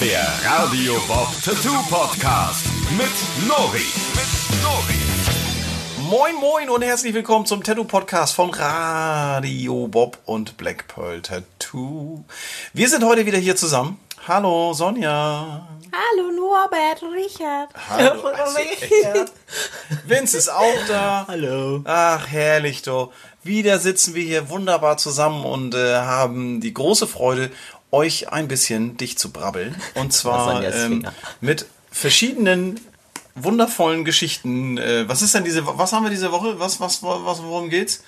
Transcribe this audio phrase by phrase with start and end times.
[0.00, 3.82] Der Radio Bob Tattoo Podcast mit Nori.
[4.14, 6.08] Mit Nori.
[6.08, 12.22] Moin Moin und herzlich willkommen zum Tattoo Podcast von Radio Bob und Black Pearl Tattoo.
[12.72, 13.98] Wir sind heute wieder hier zusammen.
[14.28, 15.66] Hallo Sonja.
[15.90, 17.70] Hallo Norbert, Richard.
[17.88, 18.28] Hallo.
[18.28, 19.32] Also, echt?
[20.06, 21.24] Vince ist auch da.
[21.26, 21.80] Hallo.
[21.84, 23.10] Ach, herrlich doch.
[23.42, 27.50] Wieder sitzen wir hier wunderbar zusammen und äh, haben die große Freude,
[27.90, 29.80] euch ein bisschen dicht zu brabbeln.
[29.94, 31.06] Und zwar ähm,
[31.40, 32.80] mit verschiedenen
[33.34, 34.78] wundervollen Geschichten.
[34.78, 36.58] Äh, was ist denn diese, was haben wir diese Woche?
[36.58, 38.02] Was, was, was, worum geht's?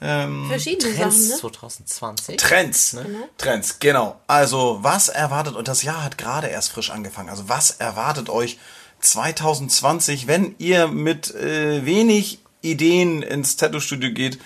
[0.00, 1.36] Verschiedene Trends Sachen, ne?
[1.36, 2.36] 2020.
[2.36, 2.96] Trends.
[3.36, 4.20] Trends, genau.
[4.28, 8.58] Also, was erwartet, und das Jahr hat gerade erst frisch angefangen, also was erwartet euch
[9.00, 14.38] 2020, wenn ihr mit äh, wenig Ideen ins Tattoo-Studio geht?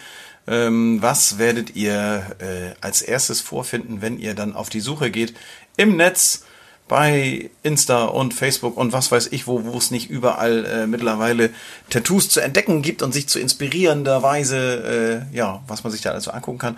[0.46, 5.34] Ähm, was werdet ihr äh, als erstes vorfinden, wenn ihr dann auf die Suche geht
[5.76, 6.44] im Netz?
[6.88, 11.48] bei Insta und Facebook und was weiß ich wo, wo es nicht überall äh, mittlerweile
[11.88, 16.24] Tattoos zu entdecken gibt und sich zu inspirierenderweise, äh, ja, was man sich da alles
[16.24, 16.76] so angucken kann,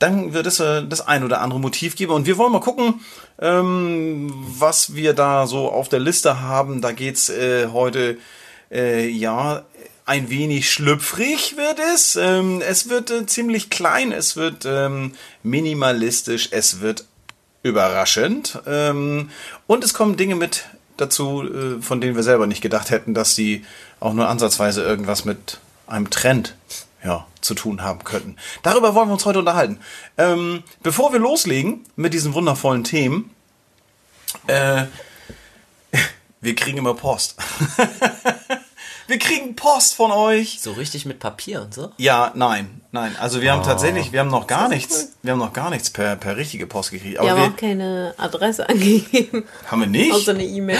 [0.00, 2.12] dann wird es äh, das ein oder andere Motiv geben.
[2.12, 3.00] Und wir wollen mal gucken,
[3.40, 6.80] ähm, was wir da so auf der Liste haben.
[6.80, 8.18] Da geht's äh, heute,
[8.72, 9.62] äh, ja,
[10.12, 12.16] ein wenig schlüpfrig wird es.
[12.16, 17.06] Ähm, es wird äh, ziemlich klein, es wird ähm, minimalistisch, es wird
[17.62, 18.60] überraschend.
[18.66, 19.30] Ähm,
[19.66, 20.66] und es kommen Dinge mit
[20.98, 23.64] dazu, äh, von denen wir selber nicht gedacht hätten, dass sie
[24.00, 26.56] auch nur ansatzweise irgendwas mit einem Trend
[27.02, 28.36] ja, zu tun haben könnten.
[28.62, 29.80] Darüber wollen wir uns heute unterhalten.
[30.18, 33.30] Ähm, bevor wir loslegen mit diesen wundervollen Themen,
[34.46, 34.84] äh,
[36.42, 37.36] wir kriegen immer Post.
[39.06, 40.60] wir kriegen Post von euch.
[40.60, 41.90] So richtig mit Papier und so.
[41.96, 43.16] Ja, nein, nein.
[43.20, 46.16] Also wir haben tatsächlich, wir haben noch gar nichts, wir haben noch gar nichts per,
[46.16, 47.14] per richtige Post gekriegt.
[47.14, 50.12] Wir Aber haben wir, auch keine Adresse angegeben, haben wir nicht?
[50.12, 50.78] außer eine E-Mail.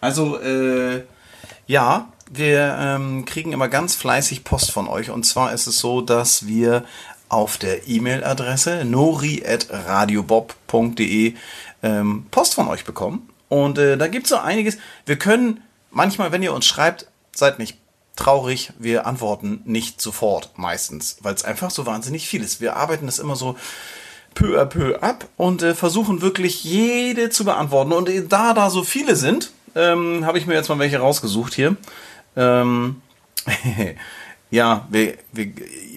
[0.00, 1.04] Also, äh,
[1.66, 5.10] ja, wir ähm, kriegen immer ganz fleißig Post von euch.
[5.10, 6.84] Und zwar ist es so, dass wir
[7.28, 11.34] auf der E-Mail-Adresse nori.radiobob.de
[11.82, 13.28] ähm, Post von euch bekommen.
[13.48, 14.78] Und äh, da gibt's so einiges.
[15.06, 17.78] Wir können manchmal, wenn ihr uns schreibt, seid nicht
[18.16, 22.60] traurig, wir antworten nicht sofort meistens, weil es einfach so wahnsinnig viel ist.
[22.60, 23.56] Wir arbeiten das immer so
[24.34, 27.92] peu à peu ab und äh, versuchen wirklich jede zu beantworten.
[27.92, 31.54] Und äh, da da so viele sind, ähm, habe ich mir jetzt mal welche rausgesucht
[31.54, 31.76] hier.
[32.36, 33.02] Ähm,
[34.50, 35.52] ja, wir, wir,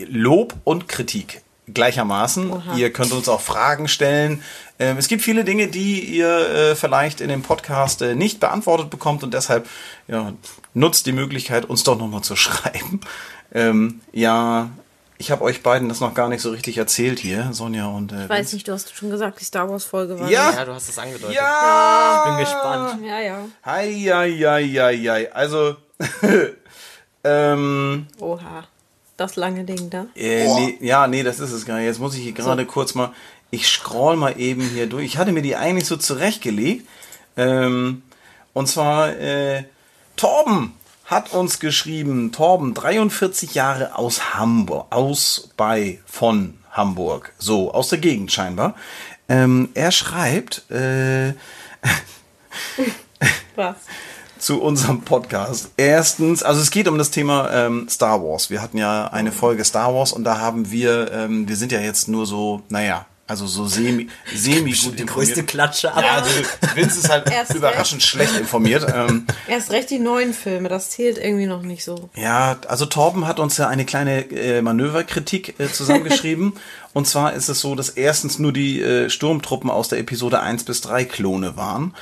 [0.08, 2.51] Lob und Kritik gleichermaßen.
[2.51, 2.75] Oha.
[2.75, 4.44] Ihr könnt uns auch Fragen stellen.
[4.79, 8.90] Ähm, es gibt viele Dinge, die ihr äh, vielleicht in dem Podcast äh, nicht beantwortet
[8.90, 9.68] bekommt und deshalb
[10.07, 10.34] ja,
[10.73, 13.02] nutzt die Möglichkeit, uns doch nochmal zu schreiben.
[13.53, 14.69] Ähm, ja,
[15.18, 18.23] ich habe euch beiden das noch gar nicht so richtig erzählt hier, Sonja und äh,
[18.23, 20.29] Ich weiß nicht, du hast schon gesagt, die Star Wars Folge war.
[20.29, 20.52] Ja.
[20.52, 21.35] Ja, du hast es angedeutet.
[21.35, 22.23] Ja!
[22.25, 23.06] Ich bin gespannt.
[23.06, 23.38] Ja, ja.
[23.66, 25.34] Hei, hei, hei, hei, hei.
[25.34, 25.78] Also,
[27.23, 28.68] ähm, Oha.
[29.23, 30.07] Das lange Ding da.
[30.17, 31.85] äh, nee, ja, nee, das ist es gar nicht.
[31.85, 33.13] Jetzt muss ich hier gerade kurz mal,
[33.51, 35.06] ich scroll mal eben hier durch.
[35.06, 36.85] Ich hatte mir die eigentlich so zurechtgelegt.
[37.38, 38.01] Ähm,
[38.51, 39.63] und zwar, äh,
[40.17, 40.73] Torben
[41.06, 48.00] hat uns geschrieben, Torben, 43 Jahre aus Hamburg, aus bei von Hamburg, so, aus der
[48.00, 48.75] Gegend scheinbar.
[49.29, 51.29] Ähm, er schreibt, äh,
[53.55, 53.78] Was?
[54.44, 55.72] Zu unserem Podcast.
[55.78, 58.50] Erstens, also es geht um das Thema ähm, Star Wars.
[58.50, 61.80] Wir hatten ja eine Folge Star Wars und da haben wir, ähm, wir sind ja
[61.80, 66.30] jetzt nur so, naja, also so semi, semi gut Die größte Klatsche Ja, aber also
[66.76, 68.86] Vince ist halt Erst überraschend schlecht informiert.
[68.94, 72.09] Ähm, Erst recht die neuen Filme, das zählt irgendwie noch nicht so.
[72.16, 76.52] ja, also Torben hat uns ja eine kleine äh, Manöverkritik äh, zusammengeschrieben.
[76.92, 80.66] und zwar ist es so, dass erstens nur die äh, Sturmtruppen aus der Episode 1
[80.66, 81.94] bis 3 Klone waren.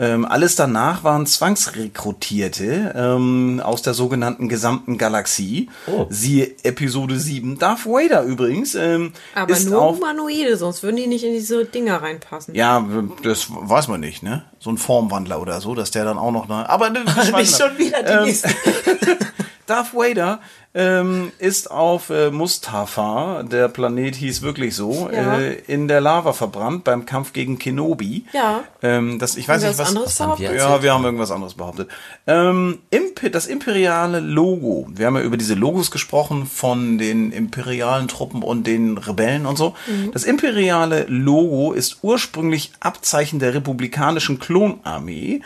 [0.00, 5.68] Ähm, alles danach waren Zwangsrekrutierte ähm, aus der sogenannten gesamten Galaxie.
[5.86, 6.06] Oh.
[6.08, 7.58] Siehe Episode 7.
[7.58, 8.74] Darth Vader übrigens.
[8.76, 12.54] Ähm, Aber ist nur auf, Humanoide, sonst würden die nicht in diese Dinger reinpassen.
[12.54, 12.86] Ja,
[13.22, 14.44] das weiß man nicht, ne?
[14.60, 16.48] So ein Formwandler oder so, dass der dann auch noch.
[16.48, 17.00] Ne, aber ne,
[17.36, 18.48] nicht schon wieder die Ähm, nächste.
[19.68, 20.40] Darth Vader
[20.74, 25.38] ähm, ist auf äh, Mustafa, der Planet hieß wirklich so, Ja.
[25.38, 28.24] äh, in der Lava verbrannt beim Kampf gegen Kenobi.
[28.32, 28.62] Ja.
[28.82, 30.20] Ähm, das, ich weiß Haben wir nicht, was was.
[30.20, 30.54] haben wir?
[30.54, 31.88] Ja, wir haben irgendwas anderes behauptet.
[32.26, 34.86] Ähm, Imp das imperiale Logo.
[34.94, 39.56] Wir haben ja über diese Logos gesprochen von den imperialen Truppen und den Rebellen und
[39.58, 39.74] so.
[40.12, 45.40] Das imperiale Logo ist ursprünglich Abzeichen der republikanischen Klonarmee.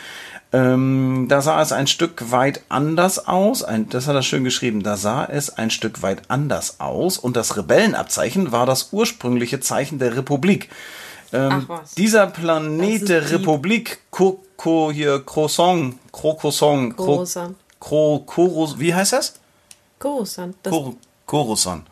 [0.52, 3.62] Ähm, da sah es ein Stück weit anders aus.
[3.62, 4.82] Ein, das hat er schön geschrieben.
[4.82, 7.16] Da sah es ein Stück weit anders aus.
[7.16, 10.69] Und das Rebellenabzeichen war das ursprüngliche Zeichen der Republik.
[11.32, 11.94] Ähm, Ach was.
[11.94, 13.31] Dieser Planet der.
[13.31, 17.56] Republik, Koko hier, Croissant, Krokosong, Kro, Coruscant.
[17.81, 19.40] Kro, Koros, wie heißt das?
[19.99, 20.54] Coruscant.
[20.62, 20.94] Das, Kor
[21.25, 21.87] Coruscant.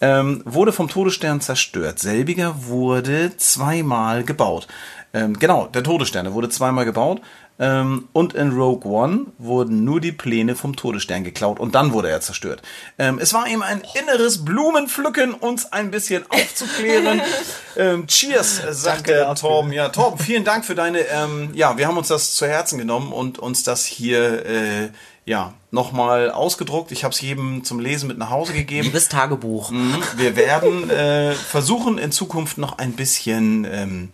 [0.00, 1.98] Ähm, wurde vom Todesstern zerstört.
[1.98, 4.68] Selbiger wurde zweimal gebaut.
[5.12, 7.20] Ähm, genau, der Todesstern, der wurde zweimal gebaut.
[7.60, 12.08] Ähm, und in Rogue One wurden nur die Pläne vom Todesstern geklaut und dann wurde
[12.08, 12.62] er zerstört.
[12.98, 17.20] Ähm, es war ihm ein inneres Blumenpflücken, uns ein bisschen aufzuklären.
[17.76, 19.48] ähm, cheers, sagt Danke der dafür.
[19.48, 19.72] Torben.
[19.72, 23.12] Ja, Torben, vielen Dank für deine, ähm, ja, wir haben uns das zu Herzen genommen
[23.12, 24.88] und uns das hier, äh,
[25.26, 26.92] ja, nochmal ausgedruckt.
[26.92, 28.86] Ich habe es jedem zum Lesen mit nach Hause gegeben.
[28.86, 29.70] Liebes Tagebuch.
[29.70, 30.02] Mhm.
[30.16, 34.12] Wir werden äh, versuchen, in Zukunft noch ein bisschen ähm,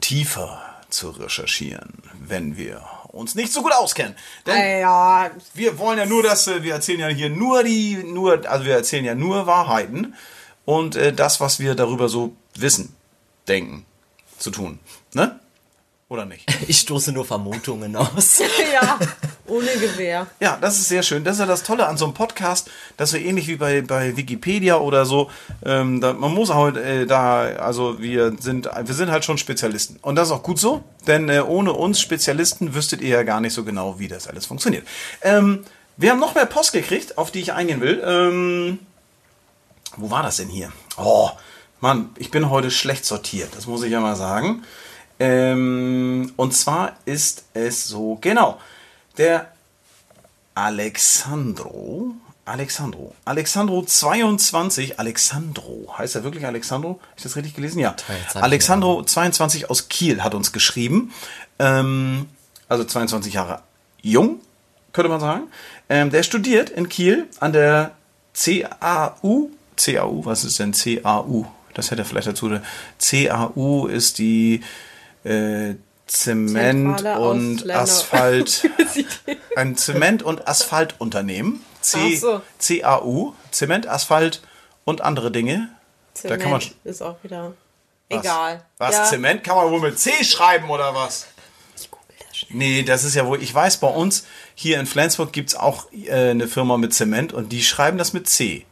[0.00, 0.62] tiefer
[0.96, 2.82] zu recherchieren, wenn wir
[3.12, 4.16] uns nicht so gut auskennen.
[4.46, 7.96] Denn Äh, ja, wir wollen ja nur, dass äh, wir erzählen ja hier nur die,
[7.96, 10.14] nur, also wir erzählen ja nur Wahrheiten
[10.64, 12.94] und äh, das, was wir darüber so wissen,
[13.46, 13.86] denken,
[14.38, 14.78] zu tun.
[15.14, 15.38] Ne?
[16.08, 16.46] Oder nicht?
[16.68, 18.38] Ich stoße nur Vermutungen aus.
[18.72, 18.98] ja,
[19.46, 20.26] ohne Gewehr.
[20.40, 21.24] Ja, das ist sehr schön.
[21.24, 24.16] Das ist ja das Tolle an so einem Podcast, dass wir ähnlich wie bei, bei
[24.16, 25.30] Wikipedia oder so,
[25.64, 29.98] ähm, da, man muss halt äh, da, also wir sind, wir sind halt schon Spezialisten.
[30.02, 33.40] Und das ist auch gut so, denn äh, ohne uns Spezialisten wüsstet ihr ja gar
[33.40, 34.86] nicht so genau, wie das alles funktioniert.
[35.22, 35.64] Ähm,
[35.96, 38.02] wir haben noch mehr Post gekriegt, auf die ich eingehen will.
[38.04, 38.78] Ähm,
[39.96, 40.72] wo war das denn hier?
[40.96, 41.30] Oh,
[41.80, 44.62] Mann, ich bin heute schlecht sortiert, das muss ich ja mal sagen.
[45.18, 48.60] Ähm, und zwar ist es so, genau,
[49.16, 49.50] der
[50.54, 52.14] Alexandro,
[52.44, 56.90] Alexandro, Alexandro 22, Alexandro, heißt er wirklich Alexandro?
[56.90, 57.78] Habe ich das richtig gelesen?
[57.78, 57.96] Ja.
[58.34, 61.12] Alexandro 22 aus Kiel hat uns geschrieben,
[61.58, 62.26] ähm,
[62.68, 63.62] also 22 Jahre
[64.02, 64.40] jung,
[64.92, 65.44] könnte man sagen.
[65.88, 67.92] Ähm, der studiert in Kiel an der
[68.34, 69.50] CAU.
[69.76, 71.46] CAU, was ist denn CAU?
[71.74, 72.50] Das hätte er vielleicht dazu.
[72.98, 74.62] CAU ist die
[75.26, 75.74] äh,
[76.06, 78.70] Zement- und Ausländer- Asphalt.
[79.56, 81.64] ein Zement- und Asphaltunternehmen.
[81.80, 82.42] C, so.
[82.60, 84.42] CAU, Zement, Asphalt
[84.84, 85.68] und andere Dinge.
[86.14, 86.62] Zement da kann man.
[86.84, 87.52] ist auch wieder
[88.08, 88.20] Was?
[88.20, 88.64] egal.
[88.78, 88.94] Was?
[88.94, 89.04] Ja.
[89.04, 91.26] Zement kann man wohl mit C schreiben oder was?
[91.78, 92.56] Ich google das schnell.
[92.58, 95.92] Nee, das ist ja wohl, ich weiß, bei uns hier in Flensburg gibt es auch
[95.92, 98.64] äh, eine Firma mit Zement und die schreiben das mit C.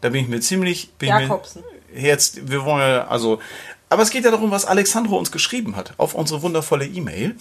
[0.00, 0.92] Da bin ich mir ziemlich.
[0.94, 1.62] Bin Jakobsen.
[1.92, 3.40] Mir, jetzt, wir wollen ja, also.
[3.90, 7.36] Aber es geht ja darum, was Alexandro uns geschrieben hat auf unsere wundervolle E-Mail.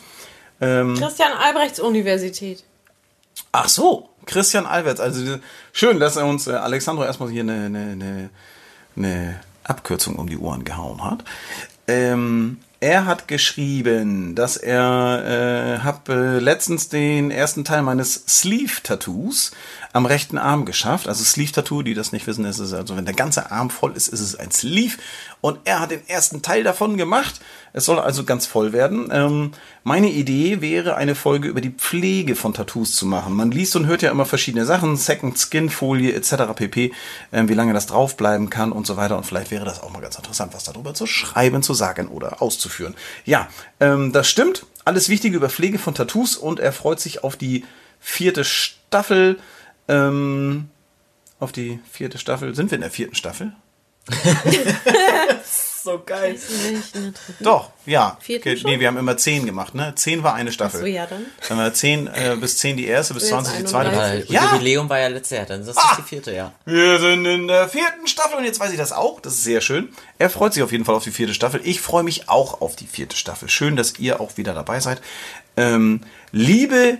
[0.98, 2.63] Christian Albrechts Universität.
[3.51, 5.00] Ach so, Christian Alberts.
[5.00, 5.38] Also
[5.74, 8.30] schön, dass er uns, äh, Alexandro, erstmal hier eine, eine, eine,
[8.96, 11.24] eine Abkürzung um die Ohren gehauen hat.
[11.88, 19.52] Ähm, er hat geschrieben, dass er äh, hab äh, letztens den ersten Teil meines Sleeve-Tattoos
[19.92, 21.07] am rechten Arm geschafft.
[21.07, 24.07] Also Sleeve-Tattoo, die das nicht wissen, ist es also, wenn der ganze Arm voll ist,
[24.07, 24.95] ist es ein Sleeve.
[25.42, 27.40] Und er hat den ersten Teil davon gemacht.
[27.72, 29.10] Es soll also ganz voll werden.
[29.12, 29.52] Ähm,
[29.84, 33.34] meine Idee wäre, eine Folge über die Pflege von Tattoos zu machen.
[33.34, 36.54] Man liest und hört ja immer verschiedene Sachen, Second Skin Folie etc.
[36.56, 36.92] pp,
[37.32, 39.18] ähm, wie lange das draufbleiben kann und so weiter.
[39.18, 42.42] Und vielleicht wäre das auch mal ganz interessant, was darüber zu schreiben, zu sagen oder
[42.42, 42.96] auszuführen.
[43.26, 43.48] Ja,
[43.80, 44.66] ähm, das stimmt.
[44.84, 47.64] Alles Wichtige über Pflege von Tattoos und er freut sich auf die
[48.00, 49.40] vierte Staffel.
[49.88, 50.70] Ähm,
[51.40, 52.54] auf die vierte Staffel.
[52.56, 53.54] Sind wir in der vierten Staffel?
[55.82, 56.34] So geil.
[56.34, 56.94] Nicht.
[57.40, 58.18] Doch, ja.
[58.20, 58.70] Vierten Okay, schon?
[58.70, 59.94] Nee, wir haben immer zehn gemacht, ne?
[59.95, 60.80] Zehn war eine Staffel.
[60.81, 61.26] Ach so, ja, dann.
[61.48, 63.92] Dann haben wir zehn, äh, bis zehn die erste, bis 20 die zweite.
[63.92, 64.30] 31.
[64.30, 65.95] Äh, Ja, Jubiläum war ja letztes Jahr, dann ist das Ah!
[65.98, 66.52] die vierte, ja.
[66.66, 69.22] wir sind in der vierten Staffel und jetzt weiß ich das auch.
[69.22, 69.88] Das ist sehr schön.
[70.18, 71.62] Er freut sich auf jeden Fall auf die vierte Staffel.
[71.64, 73.50] Ich freue mich auch auf die vierte Staffel.
[73.50, 75.02] Schön, dass ihr auch wieder dabei seid.
[75.56, 76.02] Ähm,
[76.33, 76.98] liebe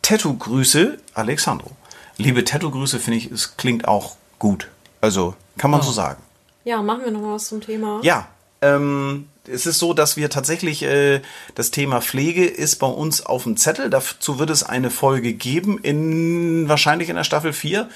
[0.00, 1.72] Tattoo-Grüße, Alexandro.
[2.16, 4.68] Liebe Tattoo-Grüße, finde ich, es klingt auch gut.
[5.02, 6.22] Also, kann man so sagen.
[6.64, 8.00] Ja, machen wir noch was zum Thema.
[8.02, 8.28] Ja,
[8.62, 11.20] ähm, es ist so, dass wir tatsächlich äh,
[11.54, 13.90] das Thema Pflege ist bei uns auf dem Zettel.
[13.90, 17.88] Dazu wird es eine Folge geben, in wahrscheinlich in der Staffel 4.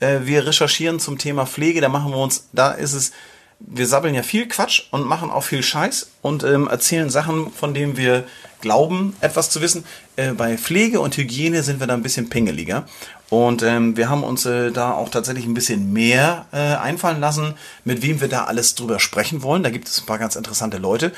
[0.00, 3.12] Äh, wir recherchieren zum Thema Pflege, da machen wir uns, da ist es,
[3.60, 7.72] wir sabbeln ja viel Quatsch und machen auch viel Scheiß und ähm, erzählen Sachen, von
[7.72, 8.24] denen wir
[8.60, 9.84] glauben, etwas zu wissen.
[10.16, 12.86] Äh, bei Pflege und Hygiene sind wir da ein bisschen pingeliger.
[13.30, 17.54] Und ähm, wir haben uns äh, da auch tatsächlich ein bisschen mehr äh, einfallen lassen,
[17.84, 19.62] mit wem wir da alles drüber sprechen wollen.
[19.62, 21.12] Da gibt es ein paar ganz interessante Leute,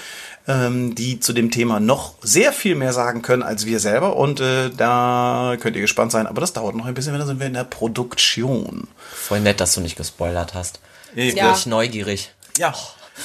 [0.47, 4.16] ähm, die zu dem Thema noch sehr viel mehr sagen können als wir selber.
[4.16, 6.26] Und äh, da könnt ihr gespannt sein.
[6.26, 8.88] Aber das dauert noch ein bisschen, weil dann sind wir in der Produktion.
[9.11, 10.81] Voll nett, dass du nicht gespoilert hast.
[11.16, 11.54] Ich Ja.
[11.54, 12.31] Ich neugierig.
[12.59, 12.75] Ja,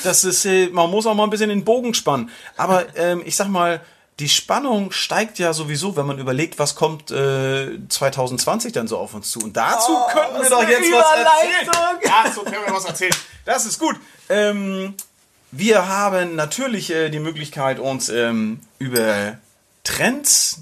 [0.04, 2.30] das ist, äh, man muss auch mal ein bisschen den Bogen spannen.
[2.56, 3.82] Aber ähm, ich sag mal,
[4.20, 9.14] die Spannung steigt ja sowieso, wenn man überlegt, was kommt äh, 2020 dann so auf
[9.14, 9.40] uns zu.
[9.40, 12.00] Und dazu könnten wir doch jetzt was erzählen.
[12.04, 13.16] Dazu können wir was erzählen.
[13.46, 13.96] Das ist gut.
[14.30, 14.96] Ähm,
[15.52, 19.38] wir haben natürlich äh, die Möglichkeit, uns ähm, über
[19.84, 20.62] Trends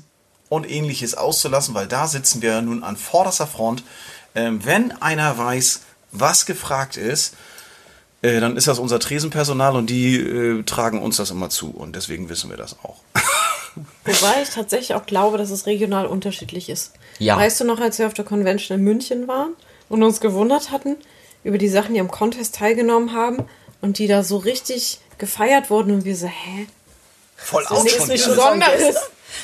[0.49, 3.83] und ähnliches auszulassen, weil da sitzen wir nun an vorderster Front.
[4.35, 5.81] Ähm, wenn einer weiß,
[6.11, 7.35] was gefragt ist,
[8.21, 11.95] äh, dann ist das unser Tresenpersonal und die äh, tragen uns das immer zu und
[11.95, 12.97] deswegen wissen wir das auch.
[14.03, 16.93] Wobei ich tatsächlich auch glaube, dass es regional unterschiedlich ist.
[17.19, 17.37] Ja.
[17.37, 19.53] Weißt du noch, als wir auf der Convention in München waren
[19.89, 20.95] und uns gewundert hatten
[21.43, 23.45] über die Sachen, die am Contest teilgenommen haben
[23.81, 26.67] und die da so richtig gefeiert wurden und wir so, hä?
[27.35, 28.27] Voll Das out ist schon nichts.
[28.27, 28.95] Besonderes.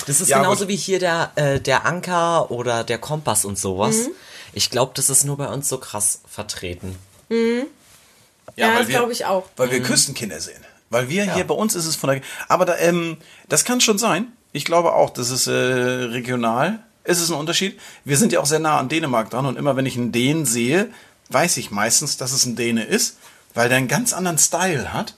[0.07, 4.09] Das ist Ja, genauso wie hier der, äh, der Anker oder der Kompass und sowas.
[4.53, 6.97] Ich glaube, das ist nur bei uns so krass vertreten.
[7.29, 9.45] Ja, weil das glaube ich auch.
[9.55, 10.59] Weil wir Küstenkinder sind.
[10.91, 12.21] Weil wir hier bei uns ist es von der.
[12.49, 13.17] Aber da, ähm,
[13.49, 14.27] das kann schon sein.
[14.51, 16.79] Ich glaube auch, das ist äh, regional.
[17.05, 17.79] Ist es ein Unterschied?
[18.03, 20.45] Wir sind ja auch sehr nah an Dänemark dran und immer wenn ich einen Dänen
[20.45, 20.89] sehe,
[21.29, 23.17] weiß ich meistens, dass es ein Däne ist,
[23.53, 25.15] weil der einen ganz anderen Style hat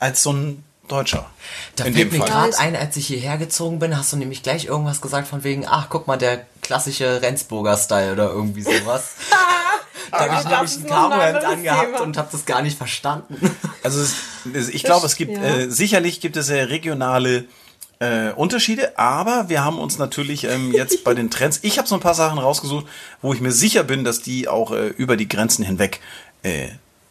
[0.00, 1.30] als so ein Deutscher.
[1.76, 5.00] Da fällt mir gerade ein, als ich hierher gezogen bin, hast du nämlich gleich irgendwas
[5.00, 9.12] gesagt von wegen, ach, guck mal, der klassische Rendsburger-Style oder irgendwie sowas.
[10.10, 12.00] da habe ich nämlich ein anderes angehabt Thema.
[12.00, 13.36] und habe das gar nicht verstanden.
[13.82, 15.42] Also es, ich glaube, es gibt ja.
[15.42, 17.44] äh, sicherlich gibt es ja regionale
[17.98, 21.58] äh, Unterschiede, aber wir haben uns natürlich ähm, jetzt bei den Trends.
[21.60, 22.86] Ich habe so ein paar Sachen rausgesucht,
[23.20, 26.00] wo ich mir sicher bin, dass die auch äh, über die Grenzen hinweg
[26.42, 26.68] äh,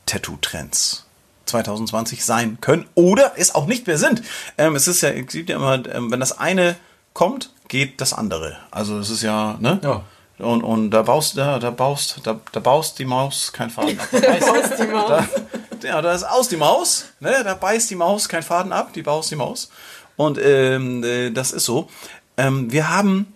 [0.07, 1.05] Tattoo-Trends
[1.45, 4.23] 2020 sein können oder es auch nicht mehr sind.
[4.57, 6.75] Ähm, es ist ja, es gibt ja immer, ähm, wenn das eine
[7.13, 8.57] kommt, geht das andere.
[8.71, 9.79] Also es ist ja, ne?
[9.83, 10.03] Ja.
[10.43, 14.07] Und, und da baust da, da baust da, da baust die Maus kein Faden ab.
[14.11, 15.07] Da beißt- die Maus.
[15.09, 17.41] Da, ja, da ist aus die Maus, ne?
[17.43, 19.69] Da beißt die Maus kein Faden ab, die baust die Maus.
[20.15, 21.89] Und ähm, äh, das ist so.
[22.37, 23.27] Ähm, wir haben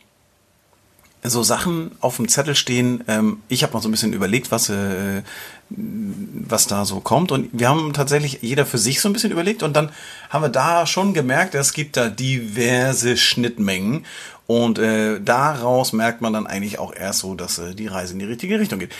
[1.23, 3.03] so Sachen auf dem Zettel stehen.
[3.07, 5.23] Ähm, ich habe noch so ein bisschen überlegt, was, äh,
[5.69, 7.31] was da so kommt.
[7.31, 9.63] Und wir haben tatsächlich jeder für sich so ein bisschen überlegt.
[9.63, 9.91] Und dann
[10.29, 14.05] haben wir da schon gemerkt, es gibt da diverse Schnittmengen.
[14.47, 18.19] Und äh, daraus merkt man dann eigentlich auch erst so, dass äh, die Reise in
[18.19, 18.93] die richtige Richtung geht.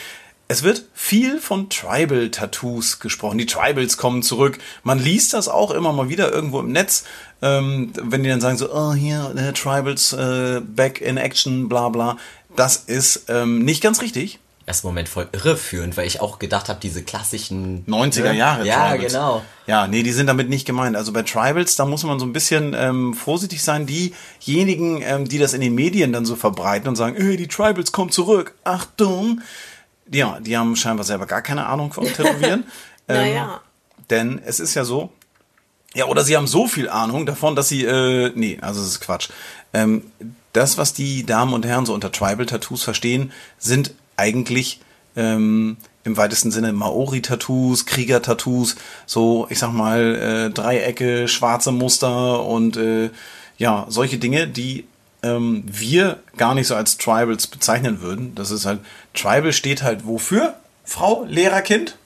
[0.49, 3.37] Es wird viel von Tribal-Tattoos gesprochen.
[3.37, 4.59] Die Tribals kommen zurück.
[4.83, 7.03] Man liest das auch immer mal wieder irgendwo im Netz,
[7.41, 11.89] ähm, wenn die dann sagen so, oh hier, äh, Tribals äh, back in action, bla
[11.89, 12.17] bla.
[12.55, 14.39] Das ist ähm, nicht ganz richtig.
[14.67, 18.89] Erst im Moment voll irreführend, weil ich auch gedacht habe, diese klassischen 90er Jahre Ja,
[18.91, 19.13] Tribals.
[19.13, 19.41] genau.
[19.65, 20.95] Ja, nee, die sind damit nicht gemeint.
[20.97, 23.87] Also bei Tribals, da muss man so ein bisschen ähm, vorsichtig sein.
[23.87, 27.93] Diejenigen, ähm, die das in den Medien dann so verbreiten und sagen, äh, die Tribals
[27.93, 29.41] kommen zurück, Achtung.
[30.11, 32.63] Ja, die haben scheinbar selber gar keine Ahnung vom Tätowieren.
[33.09, 33.61] Ähm, Naja.
[34.09, 35.13] Denn es ist ja so,
[35.95, 38.99] ja, oder sie haben so viel Ahnung davon, dass sie, äh, nee, also das ist
[38.99, 39.29] Quatsch.
[39.73, 40.11] Ähm,
[40.51, 44.81] das, was die Damen und Herren so unter Tribal-Tattoos verstehen, sind eigentlich
[45.15, 52.77] ähm, im weitesten Sinne Maori-Tattoos, Krieger-Tattoos, so, ich sag mal, äh, Dreiecke, schwarze Muster und
[52.77, 53.09] äh,
[53.57, 54.85] ja, solche Dinge, die
[55.23, 58.35] ähm, wir gar nicht so als Tribals bezeichnen würden.
[58.35, 58.79] Das ist halt,
[59.13, 60.55] Tribal steht halt wofür?
[60.85, 61.97] Frau, Lehrer, Kind?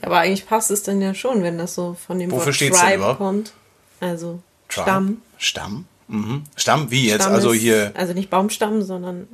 [0.00, 2.78] Aber eigentlich passt es dann ja schon, wenn das so von dem Wofür Wort steht's
[2.78, 3.18] denn Tribe überhaupt?
[3.18, 3.52] kommt.
[4.00, 4.82] Also Tribe?
[4.84, 5.22] Stamm.
[5.38, 5.84] Stamm?
[6.08, 6.44] Mhm.
[6.56, 7.22] Stamm, wie jetzt?
[7.22, 7.92] Stamm also ist- hier.
[7.94, 9.26] Also nicht Baumstamm, sondern.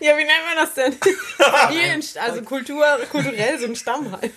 [0.00, 0.92] Ja, wie nennt man das denn?
[1.38, 4.32] Familienst- also Kultur, kulturell so ein Stamm halt.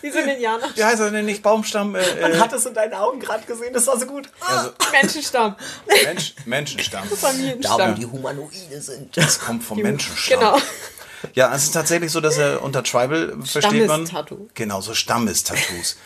[0.00, 0.68] wie so ein Indianer.
[0.74, 1.42] Wie heißt er denn nicht?
[1.42, 1.94] Baumstamm?
[1.94, 4.28] Äh, äh, hat es in deinen Augen gerade gesehen, das war so gut.
[4.40, 5.56] also Menschenstamm.
[6.04, 7.04] Mensch, Menschenstamm.
[7.08, 7.78] Familienstamm.
[7.78, 9.16] Darum die Humanoide sind.
[9.16, 10.38] Das kommt vom Menschenstamm.
[10.40, 10.58] Genau.
[11.34, 14.08] Ja, es ist tatsächlich so, dass er unter Tribal versteht man.
[14.54, 15.98] Genau, so Stammestattoos.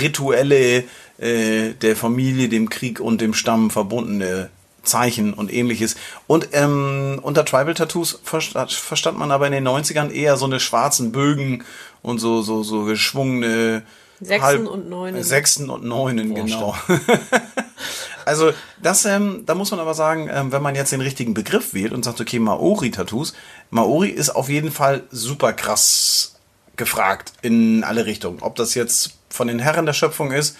[0.00, 0.84] Rituelle
[1.18, 4.50] äh, der Familie, dem Krieg und dem Stamm verbundene
[4.84, 5.96] Zeichen und ähnliches.
[6.26, 11.12] Und ähm, unter Tribal-Tattoos verstand, verstand man aber in den 90ern eher so eine schwarzen
[11.12, 11.64] Bögen
[12.02, 13.82] und so, so, so geschwungene
[14.20, 15.22] Sechsen und Neunen.
[15.22, 16.76] Sechsten und Neunen, genau.
[18.24, 21.74] Also das, ähm, da muss man aber sagen, ähm, wenn man jetzt den richtigen Begriff
[21.74, 23.34] wählt und sagt, okay, Maori-Tattoos,
[23.70, 26.36] Maori ist auf jeden Fall super krass
[26.76, 28.38] gefragt in alle Richtungen.
[28.40, 30.56] Ob das jetzt von den Herren der Schöpfung ist,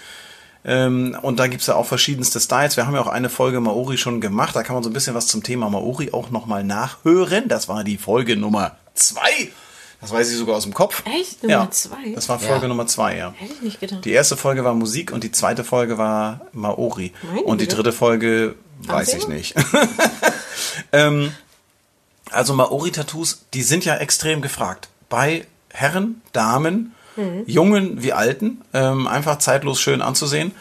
[0.65, 2.77] ähm, und da gibt's ja auch verschiedenste Styles.
[2.77, 4.57] Wir haben ja auch eine Folge Maori schon gemacht.
[4.57, 7.49] Da kann man so ein bisschen was zum Thema Maori auch nochmal nachhören.
[7.49, 9.53] Das war die Folge Nummer zwei.
[10.01, 11.03] Das weiß ich sogar aus dem Kopf.
[11.07, 11.43] Echt?
[11.43, 12.13] Nummer ja, zwei?
[12.15, 12.69] Das war Folge Ja.
[12.69, 13.35] Nummer zwei, ja.
[13.37, 14.05] Hätte ich nicht gedacht.
[14.05, 17.13] Die erste Folge war Musik und die zweite Folge war Maori.
[17.23, 19.55] Meine und die dritte Folge weiß ich nicht.
[20.93, 21.33] ähm,
[22.31, 24.89] also Maori-Tattoos, die sind ja extrem gefragt.
[25.09, 27.45] Bei Herren, Damen, Mhm.
[27.47, 28.63] Jungen wie Alten.
[28.73, 30.53] Ähm, einfach zeitlos schön anzusehen.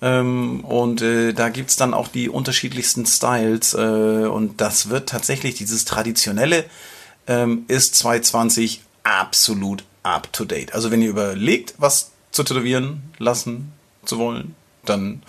[0.00, 3.74] Ähm, und äh, da gibt's dann auch die unterschiedlichsten Styles.
[3.74, 3.78] Äh,
[4.26, 6.64] und das wird tatsächlich, dieses traditionelle
[7.26, 10.74] ähm, ist 2020 absolut up to date.
[10.74, 13.72] Also wenn ihr überlegt, was zu tätowieren lassen
[14.04, 14.54] zu wollen,
[14.84, 15.22] dann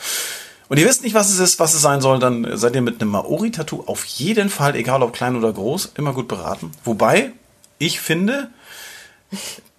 [0.70, 3.00] und ihr wisst nicht, was es ist, was es sein soll, dann seid ihr mit
[3.00, 6.72] einem Maori-Tattoo auf jeden Fall, egal ob klein oder groß, immer gut beraten.
[6.84, 7.32] Wobei
[7.78, 8.50] ich finde,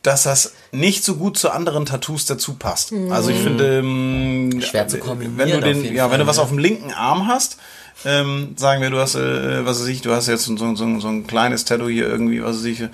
[0.05, 2.93] dass das nicht so gut zu anderen Tattoos dazu passt.
[3.11, 6.51] Also ich finde, ähm, Schwer zu kombinieren wenn du den, ja, wenn du was auf
[6.51, 7.57] dem linken Arm hast,
[8.05, 11.01] ähm, sagen wir, du hast, äh, was weiß ich, du hast jetzt so, so, so,
[11.01, 12.85] so ein kleines Tattoo hier irgendwie, was weiß ich,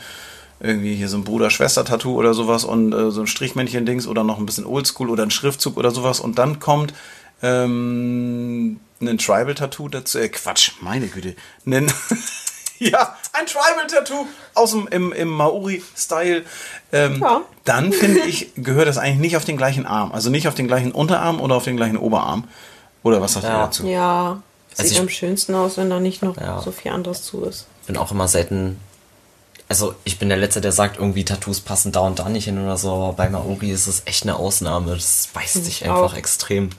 [0.60, 4.46] irgendwie hier so ein Bruder-Schwester-Tattoo oder sowas und äh, so ein Strichmännchen-Dings oder noch ein
[4.46, 6.94] bisschen Oldschool oder ein Schriftzug oder sowas und dann kommt
[7.42, 11.34] ähm, ein Tribal-Tattoo dazu, äh, Quatsch, meine Güte,
[11.66, 11.92] ein,
[12.78, 16.44] ja, ein Tribal-Tattoo aus dem, im, im Maori-Style,
[16.92, 17.42] ähm, Ja.
[17.64, 20.66] dann finde ich, gehört das eigentlich nicht auf den gleichen Arm, also nicht auf den
[20.68, 22.44] gleichen Unterarm oder auf den gleichen Oberarm.
[23.02, 23.58] Oder was sagt ihr Ja.
[23.64, 23.86] dazu?
[23.86, 26.60] Ja, sieht Also ich- am schönsten aus, wenn da nicht noch Ja.
[26.60, 27.66] so viel anderes zu ist.
[27.86, 28.78] bin auch immer selten.
[29.68, 32.62] Also ich bin der Letzte, der sagt, irgendwie Tattoos passen da und da nicht hin
[32.62, 34.94] oder so, aber bei Maori ist es echt eine Ausnahme.
[34.94, 36.14] Das beißt Find sich ich einfach auch.
[36.14, 36.70] extrem.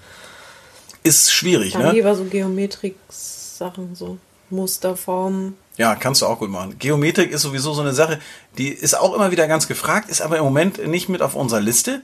[1.04, 1.92] Ist schwierig, Dann ne?
[1.94, 4.18] lieber so Geometrik-Sachen, so
[4.52, 5.58] Musterformen.
[5.78, 6.78] Ja, kannst du auch gut machen.
[6.80, 8.20] Geometrik ist sowieso so eine Sache,
[8.58, 11.62] die ist auch immer wieder ganz gefragt, ist aber im Moment nicht mit auf unserer
[11.62, 12.02] Liste.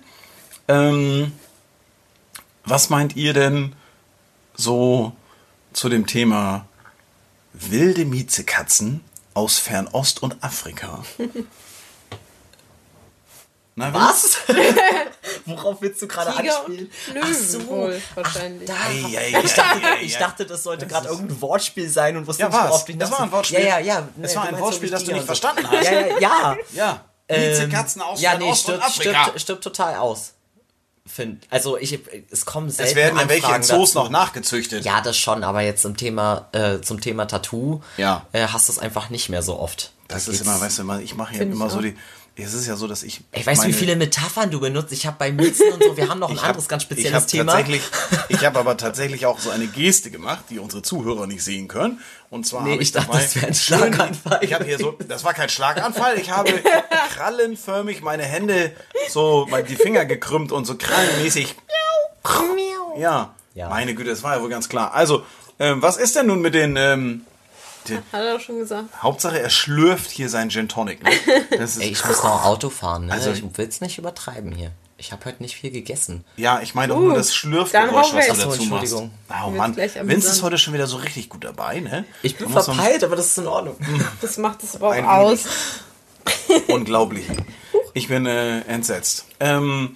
[0.67, 1.31] Ähm,
[2.65, 3.73] was meint ihr denn
[4.55, 5.13] so
[5.73, 6.65] zu dem Thema
[7.53, 9.01] wilde Miezekatzen
[9.33, 11.03] aus Fernost und Afrika?
[13.75, 14.39] Na, Was?
[15.47, 16.89] Worauf willst du gerade anspielen?
[17.07, 18.67] und Löwen wohl, wahrscheinlich.
[18.67, 18.73] da.
[18.73, 22.43] Ei, ei, ei, Ich dachte, ich dachte, das sollte gerade irgendein Wortspiel sein und wusste
[22.43, 23.31] Ja, nicht, worauf du Das war ein.
[23.31, 23.59] Wortspiel.
[23.59, 24.07] Ja, ja, ja.
[24.21, 25.25] Es war ein Wortspiel, das du nicht so.
[25.27, 25.85] verstanden hast.
[25.85, 26.57] Ja, ja, ja.
[26.73, 30.33] Ja, Ähm, Miezekatzen aus ja, nee, stirbt, stirbt, stirbt total aus.
[31.05, 31.45] Find.
[31.49, 31.97] Also ich,
[32.31, 33.99] es kommen selten Es werden ja welche in Zoos dazu.
[33.99, 34.83] noch nachgezüchtet.
[34.83, 38.25] Ja, das schon, aber jetzt zum Thema, äh, zum Thema Tattoo Ja.
[38.33, 39.91] äh, hast du es einfach nicht mehr so oft.
[40.09, 41.97] Das Da ist immer, weißt du, immer- ich mache ja immer so die.
[42.39, 43.21] Es ist ja so, dass ich.
[43.31, 44.91] Ich weiß, wie meine- viele Metaphern du benutzt.
[44.91, 46.87] Ich habe bei Münzen und so, wir haben noch ein Ich hab- anderes ganz ich
[46.87, 47.63] spezielles hab Thema.
[48.29, 51.99] Ich habe aber tatsächlich auch so eine Geste gemacht, die unsere Zuhörer nicht sehen können.
[52.29, 54.77] Und zwar Nee, habe ich ich dachte, dabei das wäre ein Schlaganfall Ich habe hier
[54.77, 56.19] so, das war kein Schlaganfall.
[56.19, 56.51] Ich habe
[57.15, 58.71] krallenförmig meine Hände
[59.09, 61.55] so, die Finger gekrümmt und so krallenmäßig.
[62.97, 63.33] Ja.
[63.55, 63.69] Ja.
[63.69, 64.93] Meine Güte, das war ja wohl ganz klar.
[64.93, 65.23] Also,
[65.59, 66.75] ähm, was ist denn nun mit den?
[66.77, 67.21] Ähm,
[68.11, 68.85] Hat er doch schon gesagt.
[69.01, 71.03] Hauptsache, er schlürft hier sein Gin Tonic.
[71.03, 71.11] Ne?
[71.57, 73.13] Das ist, Ey, ich muss noch Auto fahren, ne?
[73.13, 74.71] Also- ich will's nicht übertreiben hier.
[74.99, 76.25] Ich habe heute nicht viel gegessen.
[76.37, 78.61] Ja, ich meine doch Uh, nur das Schlürfgeräusch, was du dazu machst.
[78.61, 79.11] Entschuldigung.
[79.29, 82.03] Oh Wird Mann, Vince ist heute schon wieder so richtig gut dabei, ne?
[82.23, 83.75] Ich bin Da verpeilt, aber das ist in Ordnung.
[84.21, 85.45] Das macht es aber auch Ein aus.
[86.67, 87.25] Unglaublich.
[87.93, 89.25] Ich bin äh, entsetzt.
[89.39, 89.95] Ähm,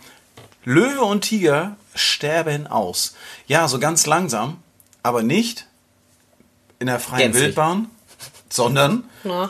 [0.63, 3.15] Löwe und Tiger sterben aus.
[3.47, 4.61] Ja, so ganz langsam,
[5.03, 5.65] aber nicht
[6.81, 7.45] in der freien Gänzlich.
[7.45, 7.87] Wildbahn,
[8.49, 9.49] sondern Na,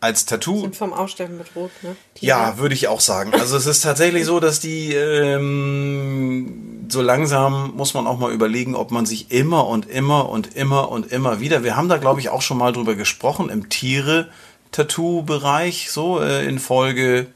[0.00, 1.96] als Tattoo sind vom Aussterben bedroht, ne?
[2.18, 3.32] Die Ja, würde ich auch sagen.
[3.32, 8.76] Also es ist tatsächlich so, dass die ähm, so langsam muss man auch mal überlegen,
[8.76, 11.64] ob man sich immer und immer und immer und immer wieder.
[11.64, 16.58] Wir haben da glaube ich auch schon mal drüber gesprochen im Tiere-Tattoo-Bereich, so äh, in
[16.60, 17.26] Folge,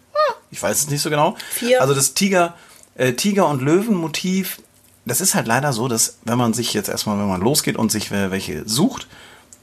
[0.50, 1.36] ich weiß es nicht so genau.
[1.50, 1.80] Vier.
[1.80, 2.54] Also das Tiger,
[2.94, 4.58] äh, Tiger und Löwen-Motiv.
[5.04, 7.90] Das ist halt leider so, dass wenn man sich jetzt erstmal, wenn man losgeht und
[7.90, 9.08] sich äh, welche sucht,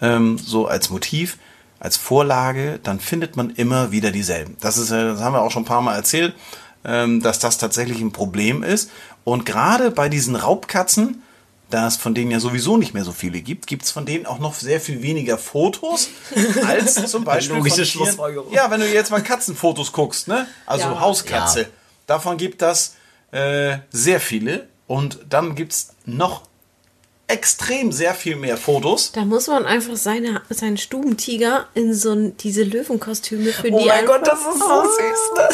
[0.02, 1.38] ähm, so als Motiv,
[1.80, 4.58] als Vorlage, dann findet man immer wieder dieselben.
[4.60, 6.36] Das ist, äh, das haben wir auch schon ein paar Mal erzählt,
[6.84, 8.90] ähm, dass das tatsächlich ein Problem ist.
[9.24, 11.24] Und gerade bei diesen Raubkatzen,
[11.70, 14.26] da es von denen ja sowieso nicht mehr so viele gibt, gibt es von denen
[14.26, 16.10] auch noch sehr viel weniger Fotos
[16.68, 17.86] als zum Beispiel Logische.
[17.86, 18.52] Schlussfolgerung.
[18.52, 20.48] Ja, wenn du jetzt mal Katzenfotos guckst, ne?
[20.66, 21.00] Also Ja.
[21.00, 21.62] Hauskatze.
[21.62, 21.68] Ja.
[22.08, 22.96] Davon gibt das
[23.32, 24.68] äh, sehr viele.
[24.90, 26.42] Und dann gibt es noch
[27.28, 29.12] extrem sehr viel mehr Fotos.
[29.12, 33.86] Da muss man einfach seine, seinen Stubentiger in so ein, diese Löwenkostüme für Oh die
[33.86, 35.50] mein Gott, das ist so süß.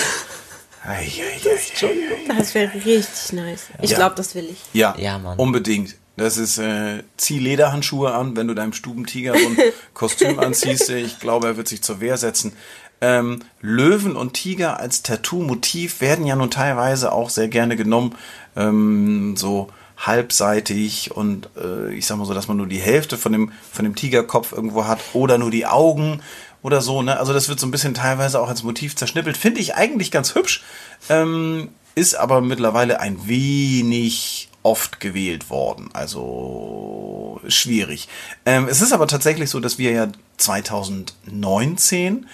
[0.87, 2.33] Ei, ei, ei, ei.
[2.37, 3.63] Das wäre richtig nice.
[3.81, 3.97] Ich Ja.
[3.97, 4.57] glaube, das will ich.
[4.73, 5.37] Ja, Ja, Mann.
[5.37, 5.95] unbedingt.
[6.15, 9.57] Das ist, äh, zieh Lederhandschuhe an, wenn du deinem Stubentiger so ein
[9.93, 10.89] Kostüm anziehst.
[10.89, 12.53] Ich glaube, er wird sich zur Wehr setzen.
[13.01, 18.15] Ähm, Löwen und Tiger als Tattoo-Motiv werden ja nun teilweise auch sehr gerne genommen,
[18.55, 23.31] ähm, so halbseitig und äh, ich sag mal so, dass man nur die Hälfte von
[23.31, 26.21] dem, von dem Tigerkopf irgendwo hat oder nur die Augen
[26.61, 27.01] oder so.
[27.01, 27.17] Ne?
[27.17, 29.37] Also das wird so ein bisschen teilweise auch als Motiv zerschnippelt.
[29.37, 30.63] Finde ich eigentlich ganz hübsch,
[31.09, 35.89] ähm, ist aber mittlerweile ein wenig oft gewählt worden.
[35.93, 38.09] Also schwierig.
[38.45, 42.27] Ähm, es ist aber tatsächlich so, dass wir ja 2019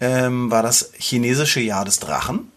[0.00, 2.50] ähm, war das chinesische Jahr des Drachen.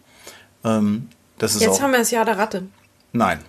[0.64, 1.82] Ähm, das ist Jetzt auch.
[1.82, 2.68] haben wir das Jahr der Ratte.
[3.16, 3.44] Nein.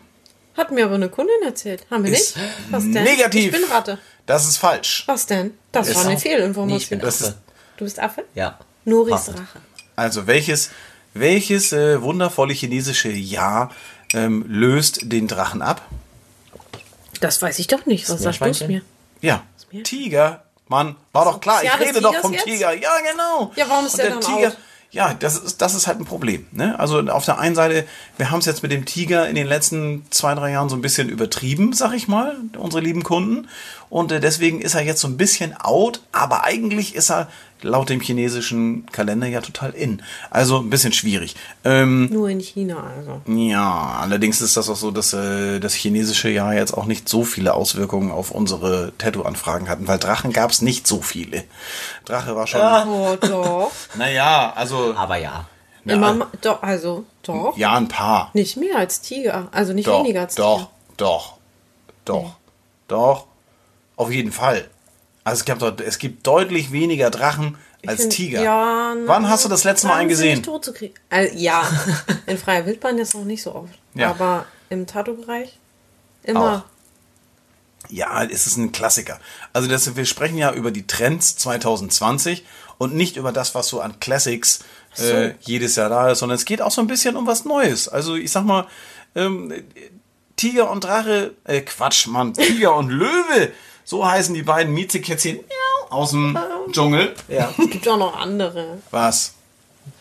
[0.55, 1.85] Hat mir aber eine Kundin erzählt.
[1.91, 2.47] Haben wir Ist nicht?
[2.71, 3.03] Was denn?
[3.03, 3.53] negativ.
[3.53, 3.99] Ich bin Ratte.
[4.25, 5.03] Das ist falsch.
[5.05, 5.53] Was denn?
[5.71, 6.67] Das Ist war eine Fehlinformation.
[6.77, 7.35] Nee, ich bin Das Affe.
[7.77, 8.23] du bist Affe?
[8.33, 8.57] Ja.
[8.85, 9.29] Noris.
[9.29, 9.61] Rache.
[9.95, 10.71] also welches,
[11.13, 13.71] Welches äh, wundervolle chinesische Jahr
[14.13, 15.81] ähm, löst den Drachen ab?
[17.21, 18.07] Das weiß ich doch nicht.
[18.09, 18.81] Was sagst du mir?
[19.21, 19.83] Ja, mir?
[19.83, 20.43] Tiger.
[20.67, 21.63] Mann, war doch klar.
[21.63, 22.43] Ja, ich rede doch vom jetzt?
[22.45, 22.73] Tiger.
[22.73, 23.51] Ja, genau.
[23.55, 24.57] Ja, warum ist Und der dann out?
[24.97, 26.47] Ja, das ist, das ist halt ein Problem.
[26.51, 26.79] Ne?
[26.79, 27.85] Also auf der einen Seite,
[28.17, 30.81] wir haben es jetzt mit dem Tiger in den letzten zwei, drei Jahren so ein
[30.81, 33.47] bisschen übertrieben, sag ich mal, unsere lieben Kunden.
[33.91, 37.27] Und äh, deswegen ist er jetzt so ein bisschen out, aber eigentlich ist er
[37.61, 40.01] laut dem chinesischen Kalender ja total in.
[40.29, 41.35] Also ein bisschen schwierig.
[41.63, 43.21] Ähm, Nur in China, also.
[43.31, 47.23] ja, allerdings ist das auch so, dass äh, das chinesische Jahr jetzt auch nicht so
[47.23, 51.43] viele Auswirkungen auf unsere Tattoo-Anfragen hatten, weil Drachen gab es nicht so viele.
[52.05, 52.61] Drache war schon.
[52.61, 53.71] Oh, doch.
[53.97, 54.93] Naja, also.
[54.95, 55.45] Aber ja.
[55.85, 57.57] Ja, Immer, ma- doch, also, doch.
[57.57, 58.29] ja, ein paar.
[58.33, 59.47] Nicht mehr als Tiger.
[59.51, 60.69] Also nicht Doch, weniger als doch, Tiger.
[60.97, 61.33] doch,
[62.03, 62.35] doch,
[62.89, 63.25] doch.
[63.95, 64.69] Auf jeden Fall.
[65.27, 68.41] Also es, gab dort, es gibt deutlich weniger Drachen als find- Tiger.
[68.41, 70.41] Ja, Wann hast du das letzte Mal einen gesehen?
[70.41, 70.93] Tot zu kriegen.
[71.09, 71.69] Also, ja,
[72.27, 73.73] in freier Wildbahn jetzt noch nicht so oft.
[73.93, 74.11] Ja.
[74.11, 75.59] Aber im Tattoo-Bereich
[76.23, 76.63] immer.
[77.89, 79.19] Ja, es ist ein Klassiker.
[79.51, 82.45] Also das, wir sprechen ja über die Trends 2020
[82.77, 84.59] und nicht über das, was so an Classics
[84.97, 87.89] äh, jedes Jahr da ist, sondern es geht auch so ein bisschen um was Neues.
[87.89, 88.65] Also ich sag mal,
[89.15, 89.53] ähm,
[90.37, 93.51] Tiger und Drache, äh, Quatsch, Mann, Tiger und Löwe,
[93.87, 95.39] so heißen die beiden Miezekätzchen
[95.89, 96.37] aus dem
[96.73, 97.15] Dschungel.
[97.29, 97.53] Ja.
[97.57, 98.79] Es gibt auch noch andere.
[98.91, 99.33] Was?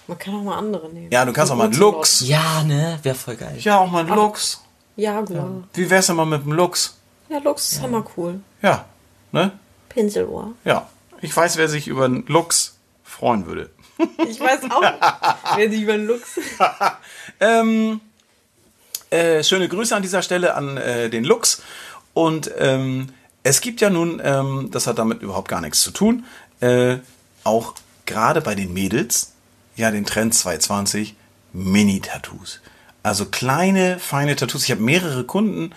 [0.09, 1.12] Man kann auch mal andere nehmen.
[1.12, 1.75] Ja, du kannst auch mal einen.
[1.75, 2.27] Lux.
[2.27, 2.99] Ja, ne?
[3.05, 3.57] Wäre voll geil.
[3.61, 4.61] Ja, auch mal einen Lux.
[4.96, 5.62] Jaguar.
[5.72, 6.99] Wie wär's denn mal mit dem Lux?
[7.29, 8.40] Ja, Lux ist hammer cool.
[8.61, 8.87] Ja,
[9.31, 9.53] ne?
[9.88, 10.53] Pinselohr.
[10.64, 10.88] Ja.
[11.20, 13.70] Ich weiß, wer sich über einen Lux freuen würde.
[14.29, 14.83] Ich weiß auch,
[15.57, 16.40] wer sich über einen Lux.
[17.40, 18.01] Ähm,
[19.11, 21.62] äh, schöne Grüße an dieser Stelle an äh, den Lux.
[22.14, 23.11] Und ähm,
[23.46, 26.24] es gibt ja nun, ähm, das hat damit überhaupt gar nichts zu tun,
[26.61, 26.96] äh,
[27.44, 29.35] auch gerade bei den Mädels,
[29.76, 31.14] ja den Trend 220,
[31.52, 32.61] Mini-Tattoos.
[33.04, 34.64] Also kleine, feine Tattoos.
[34.64, 35.70] Ich habe mehrere Kunden,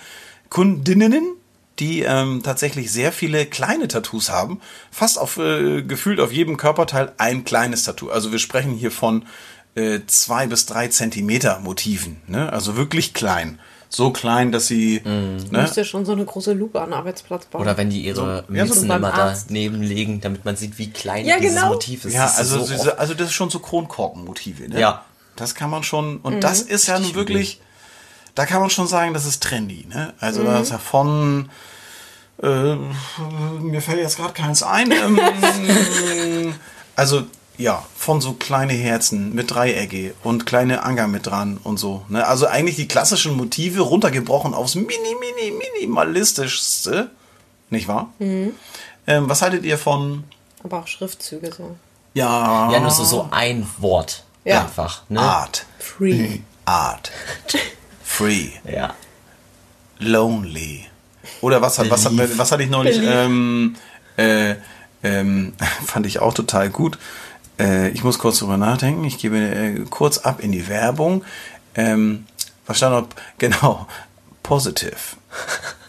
[0.49, 1.36] Kundinnen,
[1.77, 4.62] die ähm, tatsächlich sehr viele kleine Tattoos haben.
[4.89, 8.10] Fast auf äh, gefühlt auf jedem Körperteil ein kleines Tattoo.
[8.10, 9.27] Also wir sprechen hier von
[9.75, 12.19] äh, zwei bis drei Zentimeter Motiven.
[12.25, 12.51] Ne?
[12.51, 13.60] Also wirklich klein.
[13.91, 14.99] So klein, dass sie.
[15.04, 15.62] Du Ne?
[15.62, 17.62] musst ja schon so eine große Lupe an den Arbeitsplatz bauen.
[17.63, 19.47] Oder wenn die ihre ja, so Mützen beim immer Arzt.
[19.49, 21.69] daneben legen, damit man sieht, wie klein Ja, dieses genau.
[21.69, 22.13] Motiv ist.
[22.13, 24.69] Ja, Das ist also, so diese, also das ist schon so Kronkorkenmotive.
[24.69, 24.80] Ne?
[24.80, 25.04] Ja.
[25.36, 26.17] Das kann man schon.
[26.17, 27.62] Und das ist ja nun wirklich.
[28.36, 29.86] Da kann man schon sagen, das ist trendy.
[29.89, 30.13] Ne?
[30.19, 31.49] Also da ist ja von.
[32.43, 32.75] Äh,
[33.60, 34.91] mir fällt jetzt gerade keins ein.
[34.91, 35.19] Ähm,
[36.95, 37.23] also
[37.60, 42.06] ja, von so kleine Herzen mit Dreiecke und kleine Anker mit dran und so.
[42.08, 42.26] Ne?
[42.26, 47.12] Also eigentlich die klassischen Motive runtergebrochen aufs mini, mini, minimalistischste.
[47.69, 48.13] Nicht wahr?
[48.19, 48.54] Ähm,
[49.30, 50.24] was haltet ihr von.
[50.63, 51.76] Aber auch Schriftzüge so.
[52.13, 54.24] Ja, Ja, nur so, so ein Wort.
[54.45, 54.62] Ja.
[54.62, 55.04] Einfach.
[55.10, 55.19] Ne?
[55.19, 55.65] Art.
[55.80, 56.39] Free.
[56.63, 57.12] Art.
[58.04, 58.52] Free.
[58.63, 58.95] Ja.
[60.00, 60.86] Lonely.
[61.41, 63.00] Oder was, hat, was, hat, was hatte ich neulich?
[63.04, 63.76] Ähm,
[64.15, 64.56] äh,
[65.04, 65.54] ähm,
[65.86, 66.98] fand ich auch total gut.
[67.60, 69.04] Äh, ich muss kurz drüber nachdenken.
[69.04, 71.24] Ich gebe äh, kurz ab in die Werbung.
[71.76, 72.26] Ähm,
[72.65, 73.08] was stand noch?
[73.38, 73.88] Genau.
[74.43, 74.95] Positive.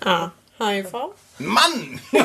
[0.04, 0.92] Ah, HIV.
[1.38, 2.00] Mann!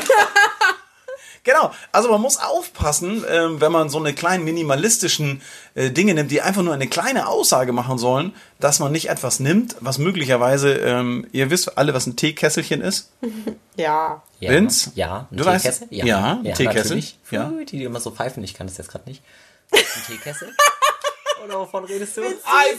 [1.45, 5.41] genau, also man muss aufpassen, ähm, wenn man so eine kleinen minimalistischen
[5.75, 9.39] äh, Dinge nimmt, die einfach nur eine kleine Aussage machen sollen, dass man nicht etwas
[9.39, 13.11] nimmt, was möglicherweise, ähm, ihr wisst alle, was ein Teekesselchen ist.
[13.77, 14.23] Ja.
[14.39, 14.51] ja.
[14.51, 14.91] Vince?
[14.95, 15.27] Ja.
[15.29, 15.87] Ein Du weißt- Teekessel?
[15.91, 16.75] Ja, ein Teekessel.
[16.75, 17.19] natürlich.
[17.29, 17.51] Ja.
[17.59, 19.21] Die, die immer so pfeifen, ich kann das jetzt gerade nicht.
[19.73, 20.55] Ein Teekessel?
[21.43, 22.21] Oder wovon redest du?
[22.21, 22.25] I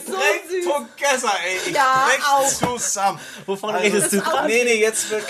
[0.06, 0.64] so break süß.
[0.64, 1.56] together, ey.
[1.66, 2.48] Ich Ja, break auch.
[2.78, 3.20] zusammen.
[3.44, 4.46] Wovon Also, redest du gerade?
[4.48, 5.26] Nee, nee, jetzt nicht.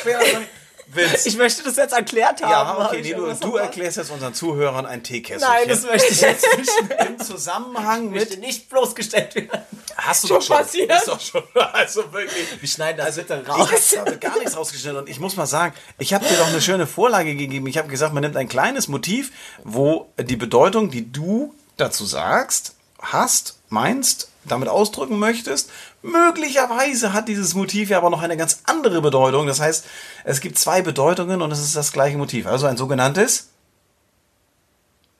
[0.88, 1.28] Vince.
[1.28, 2.50] Ich möchte das jetzt erklärt haben.
[2.78, 5.48] Ja, okay, ich nee, du, du erklärst jetzt unseren Zuhörern ein Teekesselchen.
[5.48, 6.70] Nein, das möchte ich jetzt nicht.
[7.08, 9.50] Im Zusammenhang möchte mit nicht bloßgestellt werden.
[9.96, 10.56] Hast du Schon doch schon.
[10.56, 10.92] passiert?
[10.92, 11.42] Ist doch schon.
[11.72, 12.46] Also wirklich.
[12.60, 13.96] Wir schneiden das bitte Ich raus.
[13.98, 16.86] habe gar nichts rausgeschnitten und ich muss mal sagen, ich habe dir doch eine schöne
[16.86, 17.66] Vorlage gegeben.
[17.66, 19.32] Ich habe gesagt, man nimmt ein kleines Motiv,
[19.64, 25.70] wo die Bedeutung, die du dazu sagst, hast, meinst, damit ausdrücken möchtest.
[26.02, 29.46] Möglicherweise hat dieses Motiv ja aber noch eine ganz andere Bedeutung.
[29.46, 29.84] Das heißt,
[30.24, 32.46] es gibt zwei Bedeutungen und es ist das gleiche Motiv.
[32.46, 33.48] Also ein sogenanntes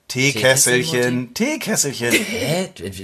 [0.07, 1.33] Teekesselchen.
[1.33, 2.11] Teekesselchen.
[2.13, 2.69] Hä?
[2.77, 2.97] Das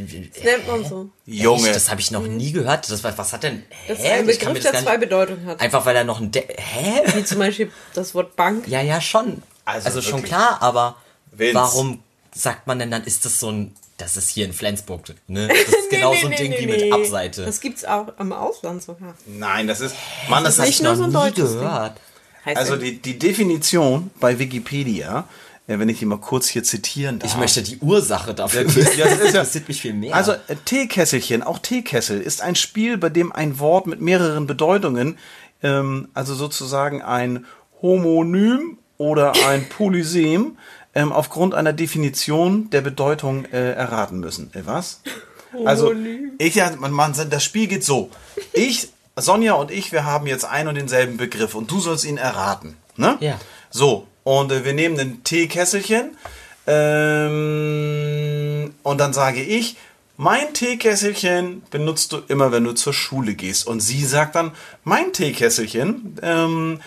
[0.44, 1.10] nennt man so.
[1.26, 1.66] Junge.
[1.68, 1.76] Echt?
[1.76, 2.90] Das habe ich noch nie gehört.
[2.90, 3.64] Das, war- was hat denn.
[3.90, 4.12] Das ist Hä?
[4.20, 5.60] ein Ich kann mir Begriff, das der zwei Bedeutungen hat.
[5.60, 6.32] Einfach weil er noch ein.
[6.32, 7.02] De Hä?
[7.14, 8.68] Wie zum Beispiel das Wort Bank.
[8.70, 9.44] Ja, ja, schon.
[9.66, 10.96] Also Also, schon klar, aber
[11.32, 11.56] Vince.
[11.56, 13.76] warum sagt man denn dann, ist das so ein.
[13.98, 15.48] Das ist hier in Flensburg, ne?
[15.66, 17.46] Das ist genau so ein Ding wie mit Abseite.
[17.46, 19.14] Das gibt's auch im Ausland sogar.
[19.28, 19.96] Nein, das ist.
[20.30, 22.00] Mann, das, Das ist nicht nur so ein nie deutsches gehört.
[22.46, 25.28] Also die, die Definition bei Wikipedia
[25.68, 27.32] äh, wenn ich die mal kurz hier zitieren darf.
[27.32, 28.80] Ich möchte die Ursache dafür Ja, wissen.
[28.84, 30.14] das ist ja- interessiert mich viel mehr.
[30.14, 35.18] Also äh, Teekesselchen, auch Teekessel, ist ein Spiel, bei dem ein Wort mit mehreren Bedeutungen,
[35.62, 37.46] ähm, also sozusagen ein
[37.82, 40.58] Homonym oder ein Polysem,
[40.96, 44.54] ähm, aufgrund einer Definition der Bedeutung äh, erraten müssen.
[44.54, 45.02] Äh, was?
[45.66, 45.94] Also
[46.40, 48.10] ich, ja, man, man, das Spiel geht so.
[48.54, 52.18] Ich, Sonja und ich, wir haben jetzt einen und denselben Begriff und du sollst ihn
[52.18, 52.76] erraten.
[52.96, 53.18] Ne?
[53.20, 53.40] Ja.
[53.70, 56.18] So, und äh, wir nehmen ein Teekesselchen
[56.66, 59.76] ähm, und dann sage ich,
[60.16, 63.66] mein Teekesselchen benutzt du immer, wenn du zur Schule gehst.
[63.66, 64.52] Und sie sagt dann,
[64.84, 66.80] mein Teekesselchen ähm,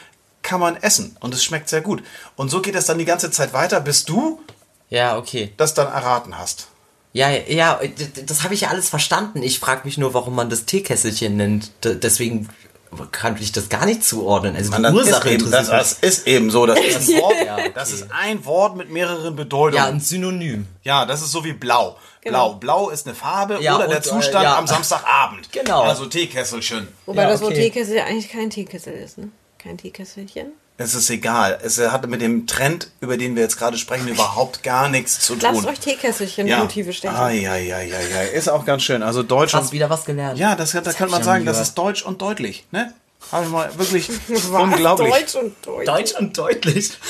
[0.46, 2.02] kann man essen und es schmeckt sehr gut.
[2.36, 4.40] Und so geht es dann die ganze Zeit weiter, bis du
[4.88, 5.52] ja, okay.
[5.58, 6.68] das dann erraten hast.
[7.12, 9.42] Ja, ja, d- das habe ich ja alles verstanden.
[9.42, 11.72] Ich frage mich nur, warum man das Teekesselchen nennt.
[11.84, 12.48] D deswegen
[13.10, 14.54] kann ich das gar nicht zuordnen.
[14.56, 16.66] Also die das Ursache ist eben, das, interessiert das ist eben so.
[16.66, 17.72] Das ist, ein Wort, Ja, okay.
[17.74, 19.34] das ist ein Wort mit mehreren.
[19.34, 19.76] Bedeutungen.
[19.76, 20.66] Ja, ein Synonym.
[20.82, 21.96] Ja, das ist so wie blau.
[22.22, 22.54] Genau.
[22.54, 22.84] Blau.
[22.84, 24.56] Blau ist eine Farbe Ja, oder der und, äh, Zustand ja.
[24.58, 25.50] am Samstagabend.
[25.52, 25.82] Genau.
[25.82, 26.88] Also Teekesselchen.
[27.06, 27.70] Wobei Ja, das Wort okay.
[27.70, 29.30] Teekessel eigentlich kein Teekessel ist, ne?
[29.66, 30.52] Kein Teekesselchen.
[30.78, 31.58] Es ist egal.
[31.62, 35.34] Es hat mit dem Trend, über den wir jetzt gerade sprechen, überhaupt gar nichts zu
[35.34, 35.54] tun.
[35.54, 37.16] Lasst euch Teekesselchen-Motive stechen.
[37.16, 38.22] Ah, ja, ja, ja, ja.
[38.22, 39.02] Ist auch ganz schön.
[39.02, 40.38] Also Deutsch Hast und wieder was gelernt.
[40.38, 42.66] Ja, das, da hab kann man sagen, das ist deutsch und deutlich.
[42.72, 42.92] Ne?
[43.32, 44.62] Habe ich mal wirklich Was?
[44.62, 45.10] unglaublich.
[45.10, 45.86] Deutsch und Deutsch.
[45.86, 46.90] Deutsch und deutlich.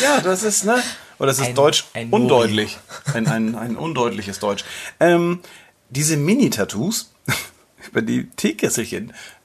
[0.00, 0.80] Ja, das ist, ne?
[1.18, 2.78] Oder das ist Ein- Deutsch ein undeutlich.
[3.12, 4.64] Ein, ein, ein undeutliches Deutsch.
[5.00, 5.40] Ähm,
[5.88, 7.10] diese Mini-Tattoos
[7.90, 8.30] über die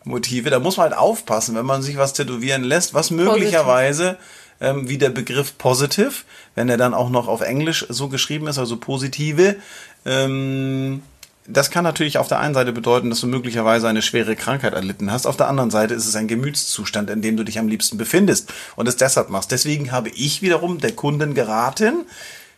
[0.06, 4.18] Teekesselchen-Motive, da muss man halt aufpassen, wenn man sich was tätowieren lässt, was möglicherweise
[4.62, 6.14] ähm, wie der Begriff positive,
[6.56, 9.56] wenn er dann auch noch auf Englisch so geschrieben ist, also positive,
[10.06, 11.02] ähm,
[11.48, 15.12] das kann natürlich auf der einen Seite bedeuten, dass du möglicherweise eine schwere Krankheit erlitten
[15.12, 15.28] hast.
[15.28, 18.52] Auf der anderen Seite ist es ein Gemütszustand, in dem du dich am liebsten befindest
[18.76, 19.52] und es deshalb machst.
[19.52, 22.06] Deswegen habe ich wiederum der Kunden geraten,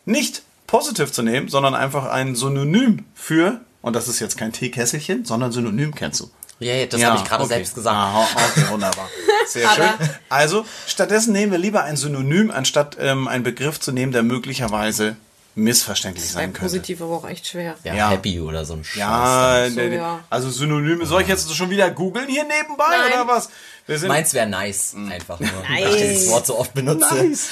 [0.06, 5.26] nicht positiv zu nehmen, sondern einfach ein Synonym für, und das ist jetzt kein Teekesselchen,
[5.26, 6.30] sondern Synonym kennst du.
[6.60, 7.54] Ja, ja, das habe ich gerade okay.
[7.54, 7.96] selbst gesagt.
[7.96, 9.08] Ah, okay, wunderbar.
[9.48, 9.90] Sehr schön.
[10.30, 15.16] Also, stattdessen nehmen wir lieber ein Synonym, anstatt ähm, einen Begriff zu nehmen, der möglicherweise
[15.54, 16.62] missverständlich sein könnte.
[16.62, 17.76] positiv aber auch echt schwer.
[17.84, 18.10] Ja, Ja.
[18.12, 18.98] Happy oder so ein Scheiß.
[19.00, 20.20] Ja, So, ne- ja.
[20.30, 21.06] also Synonyme.
[21.08, 23.14] Soll ich jetzt schon wieder googeln hier nebenbei Nein.
[23.22, 23.50] oder was?
[23.88, 25.50] Wir sind Meins wäre nice, einfach nur.
[25.50, 25.86] Nice.
[25.86, 27.12] Weil ich dieses Wort so oft benutze.
[27.16, 27.50] nice.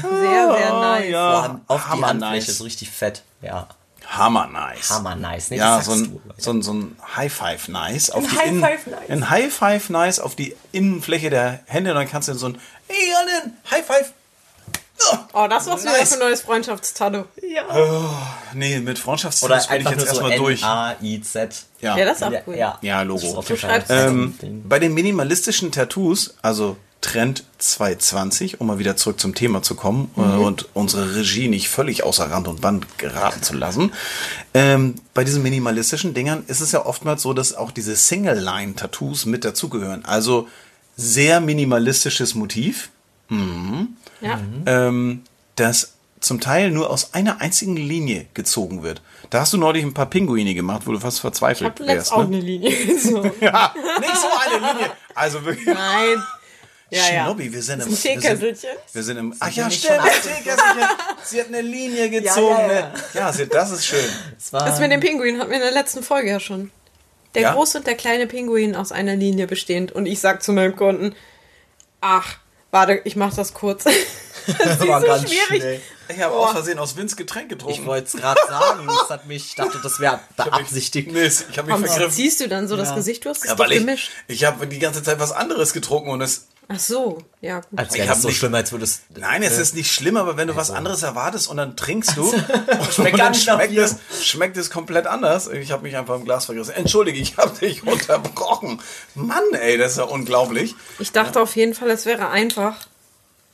[0.00, 1.08] Sehr, sehr Oh, nice.
[1.10, 1.30] ja.
[1.30, 2.58] Boah, auf die Hammer Handfläche nice.
[2.58, 3.22] so richtig fett.
[3.42, 3.66] Ja,
[4.10, 4.90] Hammer nice.
[4.90, 5.50] hammer nice.
[5.50, 6.20] Nee, Ja, so ein, du.
[6.38, 8.10] so ein, so ein High Five Nice.
[8.10, 9.10] Auf Ein die High Innen- Five Nice.
[9.10, 12.58] Ein High Five Nice auf die Innenfläche der Hände und dann kannst du so ein
[12.88, 14.12] Hey Allen, High Five.
[15.32, 16.08] Oh, das war's wieder Nice.
[16.08, 17.24] für ein neues Freundschaftstattoo.
[18.54, 20.62] Nee, mit Oder Freundschaftstattoo bin ich jetzt nur so erstmal durch.
[20.62, 21.66] N-A-I-Z.
[21.80, 21.96] Ja.
[21.96, 22.56] Ja, das ist auch Ja, cool.
[22.56, 22.78] ja.
[22.82, 23.20] Ja, Logo.
[23.20, 24.62] Das ist auf dem schreibst Schreibzettel.
[24.64, 30.10] Bei den minimalistischen Tattoos, also Trend 220, um mal wieder zurück zum Thema zu kommen
[30.16, 33.92] äh, und unsere Regie nicht völlig außer Rand und Band geraten zu lassen.
[34.52, 39.44] Ähm, bei diesen minimalistischen Dingern ist es ja oftmals so, dass auch diese Single-Line-Tattoos mit
[39.44, 40.04] dazugehören.
[40.04, 40.48] Also
[40.96, 42.90] sehr minimalistisches Motiv,
[43.30, 44.40] Ja.
[44.66, 45.22] ähm,
[45.56, 49.02] das zum Teil nur aus einer einzigen Linie gezogen wird.
[49.30, 52.12] Da hast du neulich ein paar Pinguine gemacht, wo du fast Ich verzweifelt letztens wärst.
[52.12, 52.36] auch Ne?
[52.38, 53.30] eine Linie gezogen.
[53.40, 54.90] Ja, nicht so eine Linie.
[55.14, 55.66] Also wirklich.
[55.66, 56.16] Nein.
[56.90, 57.24] Ja, ja.
[57.24, 57.94] Schnobby, wir sind im.
[57.94, 58.70] Teekesselchen.
[58.92, 59.34] wir sind im.
[59.40, 60.88] Ach ja, stimmt, Teekesselchen.
[61.24, 62.56] Sie hat eine Linie gezogen.
[62.58, 62.92] ja, ne?
[63.14, 63.20] ja.
[63.20, 64.04] ja sie, das ist schön.
[64.38, 66.70] Das war Das mit dem Pinguin hatten wir in der letzten Folge ja schon.
[67.34, 67.52] Der Ja?
[67.52, 69.92] große und der kleine Pinguin aus einer Linie bestehend.
[69.92, 71.14] Und ich sag zu meinem Kunden,
[72.00, 72.36] ach,
[72.70, 73.84] warte, ich mach das kurz.
[74.46, 75.46] das ist war so ganz schwierig.
[75.62, 75.80] schnell.
[76.10, 77.78] Ich habe aus Versehen aus Vince Getränk getrunken.
[77.82, 78.86] Ich wollte es gerade sagen.
[78.86, 81.12] Das hat mich, ich dachte, das wäre beabsichtigt.
[81.12, 82.12] Nee, ich habe mich Warum vergriffen.
[82.12, 83.26] ziehst du dann so das Gesicht?
[83.26, 84.10] Du hast es Ja, weil ich, gemischt.
[84.26, 86.46] ich habe die ganze Zeit was anderes getrunken und es.
[86.70, 87.78] Ach so, ja gut.
[87.78, 90.36] Als Ich wäre das so nicht- schlimm, als würdest Nein, es ist nicht schlimm, aber
[90.36, 94.56] wenn du was anderes erwartest und dann trinkst du und Schmeckt dann schmeckt es, schmeckt
[94.58, 95.48] es komplett anders.
[95.48, 96.72] Ich habe mich einfach im Glas vergessen.
[96.72, 98.80] Entschuldige, ich habe dich unterbrochen.
[99.14, 100.74] Mann, ey, das ist ja unglaublich.
[100.98, 102.76] Ich dachte auf jeden Fall, es wäre einfach,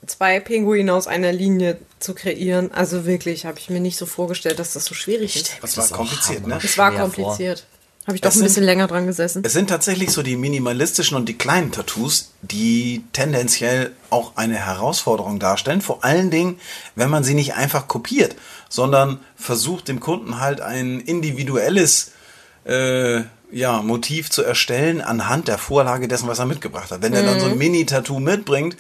[0.07, 2.73] zwei Pinguine aus einer Linie zu kreieren.
[2.73, 5.57] Also wirklich, habe ich mir nicht so vorgestellt, dass das so schwierig ist.
[5.63, 6.59] Das war kompliziert, ne?
[6.63, 7.65] Es war kompliziert.
[8.07, 9.43] Habe ich doch Es ein sind- bisschen länger dran gesessen.
[9.47, 15.39] Es sind tatsächlich so die minimalistischen und die kleinen Tattoos, die tendenziell auch eine Herausforderung
[15.39, 15.81] darstellen.
[15.81, 16.59] Vor allen Dingen,
[16.97, 18.37] wenn man sie nicht einfach kopiert,
[18.69, 22.13] sondern versucht dem Kunden halt ein individuelles
[22.67, 27.03] äh, ja, Motiv zu erstellen anhand der Vorlage dessen, was er mitgebracht hat.
[27.03, 28.77] Wenn er dann so ein Mini-Tattoo mitbringt,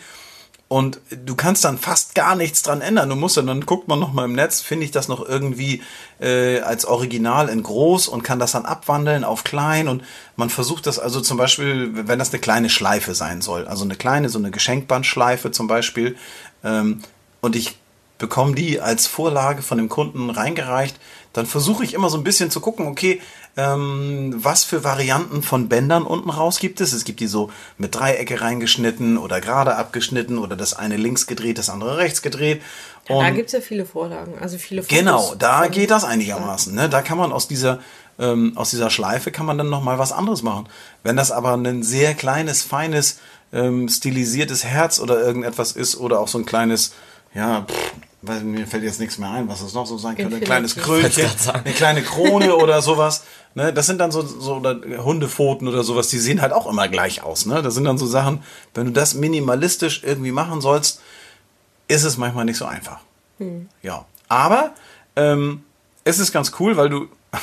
[0.68, 3.09] und du kannst dann fast gar nichts dran ändern.
[3.09, 5.83] Du musst dann, dann guckt man noch mal im Netz, finde ich das noch irgendwie
[6.20, 10.03] äh, als Original in groß und kann das dann abwandeln auf klein und
[10.37, 13.96] man versucht das also zum Beispiel, wenn das eine kleine Schleife sein soll, also eine
[13.96, 16.16] kleine, so eine Geschenkbandschleife zum Beispiel,
[16.64, 17.03] ähm,
[17.40, 17.79] und ich
[18.18, 20.98] bekomme die als Vorlage von dem Kunden reingereicht,
[21.35, 23.20] dann versuche ich immer so ein bisschen zu gucken, okay,
[23.57, 26.93] ähm, was für Varianten von Bändern unten raus gibt es.
[26.93, 31.59] Es gibt die so mit Dreiecke reingeschnitten oder gerade abgeschnitten oder das eine links gedreht,
[31.59, 32.62] das andere rechts gedreht.
[33.07, 36.75] da Und gibt es ja viele Vorlagen, also viele Fotos Genau, da geht das einigermaßen.
[36.75, 36.88] Ne?
[36.88, 37.79] Da kann man aus dieser,
[38.19, 40.69] ähm, aus dieser Schleife kann man dann nochmal was anderes machen.
[41.05, 43.21] Wenn das aber ein sehr kleines, feines,
[43.53, 46.93] ähm, stilisiertes Herz oder irgendetwas ist oder auch so ein kleines,
[47.35, 47.93] ja, pff,
[48.26, 50.37] weil mir fällt jetzt nichts mehr ein, was es noch so sein könnte.
[50.37, 50.46] Ein Infinity.
[50.46, 53.24] kleines Krönchen, eine kleine Krone oder sowas.
[53.54, 53.72] Ne?
[53.72, 57.22] Das sind dann so, so oder Hundepfoten oder sowas, die sehen halt auch immer gleich
[57.22, 57.46] aus.
[57.46, 57.62] Ne?
[57.62, 58.42] Das sind dann so Sachen,
[58.74, 61.00] wenn du das minimalistisch irgendwie machen sollst,
[61.88, 63.00] ist es manchmal nicht so einfach.
[63.82, 64.06] Ja.
[64.28, 64.74] Aber
[65.16, 65.62] ähm,
[66.04, 67.08] es ist ganz cool, weil du.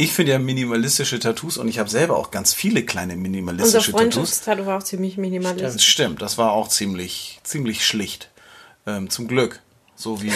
[0.00, 3.90] Ich finde ja minimalistische Tattoos und ich habe selber auch ganz viele kleine Unser minimalistische
[3.90, 4.00] Tattoos.
[4.14, 5.88] Freundschaftstattoo war auch ziemlich Das minimalistisch.
[5.88, 8.30] stimmt, das war auch ziemlich, ziemlich schlicht.
[8.86, 9.60] Ähm, zum Glück.
[10.00, 10.30] So wie,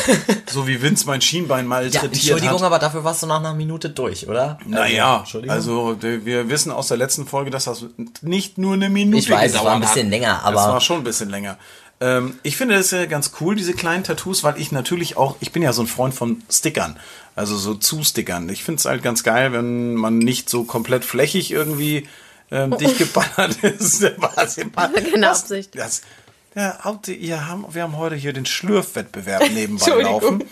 [0.51, 2.63] so wie Vince mein Schienbein Ja, malträtiert Entschuldigung, hat.
[2.65, 4.59] aber dafür warst du nach einer Minute durch, oder?
[4.67, 5.55] Naja, Entschuldigung.
[5.55, 7.85] also d- wir wissen aus der letzten Folge, dass das
[8.23, 10.11] nicht nur eine Minute Ich weiß, es war ein bisschen hat.
[10.11, 11.59] länger, aber- Das war schon ein bisschen länger.
[12.01, 15.53] Ähm, ich finde das ja ganz cool, diese kleinen Tattoos, weil ich natürlich auch, ich
[15.53, 16.99] bin ja so ein Freund von Stickern,
[17.37, 18.49] also so Zustickern.
[18.49, 22.09] Ich finde es halt ganz geil, wenn man nicht so komplett flächig irgendwie
[22.51, 24.03] ähm, dicht geballert ist.
[24.35, 25.71] Was immer- Keine was- Absicht.
[25.79, 26.03] Das,
[26.55, 30.45] ja, wir haben heute hier den Schlürfwettbewerb nebenbei laufen.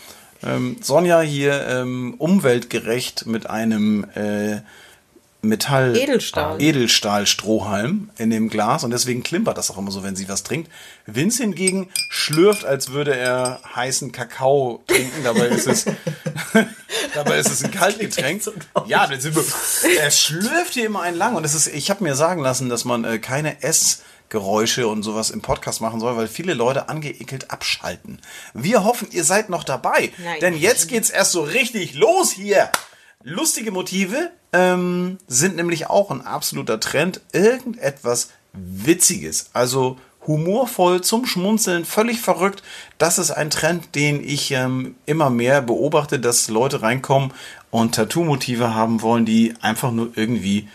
[0.43, 4.63] Ähm, Sonja hier ähm, umweltgerecht mit einem äh,
[5.43, 6.61] Metall Edelstahl.
[6.61, 10.71] Edelstahl-Strohhalm in dem Glas und deswegen klimpert das auch immer so, wenn sie was trinkt.
[11.07, 15.25] Vince hingegen schlürft, als würde er heißen Kakao trinken.
[15.25, 15.87] Dabei ist es,
[17.15, 18.43] dabei ist es ein Kaltgetränk.
[18.87, 19.09] Ja,
[19.99, 22.85] er schlürft hier immer einen lang und das ist, ich habe mir sagen lassen, dass
[22.85, 23.63] man äh, keine
[24.31, 28.21] Essgeräusche und sowas im Podcast machen soll, weil viele Leute angeekelt abschalten.
[28.55, 30.39] Wir hoffen, ihr seid noch dabei, Nein.
[30.41, 32.71] denn jetzt geht's erst so richtig los hier.
[33.25, 37.21] Lustige Motive ähm, sind nämlich auch ein absoluter Trend.
[37.33, 42.63] Irgendetwas Witziges, also humorvoll zum Schmunzeln, völlig verrückt.
[42.99, 47.33] Das ist ein Trend, den ich ähm, immer mehr beobachte, dass Leute reinkommen
[47.73, 50.69] und Tattoo-Motive haben wollen, die einfach nur irgendwie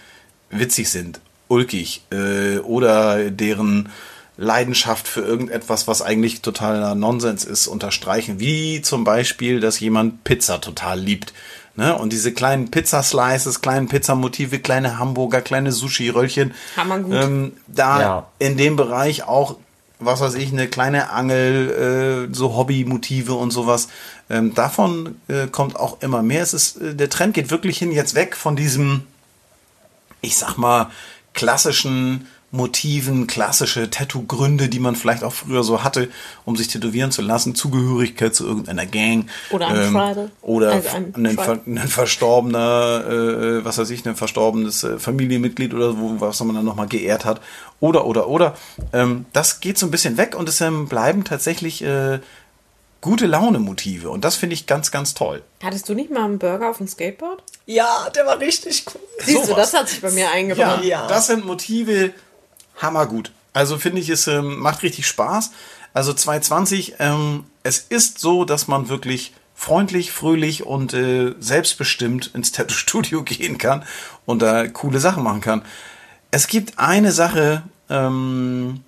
[0.50, 3.90] witzig sind, ulkig äh, oder deren
[4.38, 8.40] Leidenschaft für irgendetwas, was eigentlich totaler Nonsens ist, unterstreichen.
[8.40, 11.34] Wie zum Beispiel, dass jemand Pizza total liebt.
[11.76, 11.98] Ne?
[11.98, 16.54] Und diese kleinen Pizzaslices, kleinen Pizzamotive, kleine Hamburger, kleine Sushi-Röllchen.
[17.12, 18.28] Ähm, da Ja.
[18.40, 19.56] in dem Bereich auch,
[20.00, 23.88] was weiß ich, eine kleine Angel, äh, so Hobbymotive und sowas.
[24.30, 26.44] Ähm, davon äh, kommt auch immer mehr.
[26.44, 29.04] Es ist, äh, der Trend geht wirklich hin jetzt weg von diesem
[30.22, 30.90] ich sag mal,
[31.36, 36.10] klassischen Motiven, klassische Tattoo-Gründe, die man vielleicht auch früher so hatte,
[36.46, 39.28] um sich tätowieren zu lassen, Zugehörigkeit zu irgendeiner Gang.
[39.52, 40.32] Oder ein Tribal.
[40.42, 46.00] Oder Also ein ver ein verstorbener, äh, was weiß ich, ein verstorbenes äh, Familienmitglied oder
[46.00, 47.42] wo, was man dann nochmal geehrt hat.
[47.80, 48.56] Oder, oder, oder.
[48.94, 52.20] Ähm, das geht so ein bisschen weg und es ähm, bleiben tatsächlich äh,
[53.06, 54.10] gute Laune-Motive.
[54.10, 55.44] Und das finde ich ganz, ganz toll.
[55.64, 57.44] Hattest du nicht mal einen Burger auf dem Skateboard?
[57.68, 59.00] Ja, der war richtig cool.
[59.20, 59.72] Siehst du, Sowas.
[59.72, 60.84] das hat sich bei mir Ja, eingebracht.
[60.84, 61.08] Ja.
[61.08, 62.12] das sind Motive,
[62.82, 63.32] hammergut.
[63.54, 65.52] Also finde ich, es ähm, macht richtig Spaß.
[65.94, 72.52] Also 2020, ähm, es ist so, dass man wirklich freundlich, fröhlich und äh, selbstbestimmt ins
[72.52, 73.86] Tattoo-Studio gehen kann
[74.26, 75.62] und da coole Sachen machen kann.
[76.32, 78.84] Es gibt eine Sache, ähm,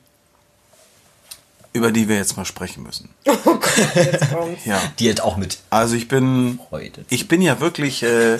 [1.78, 3.10] über die wir jetzt mal sprechen müssen.
[3.46, 4.66] Oh Gott, jetzt kommt's.
[4.66, 4.82] Ja.
[5.00, 7.06] Die hat auch mit Also ich bin, Freude.
[7.10, 8.40] ich bin ja wirklich, äh,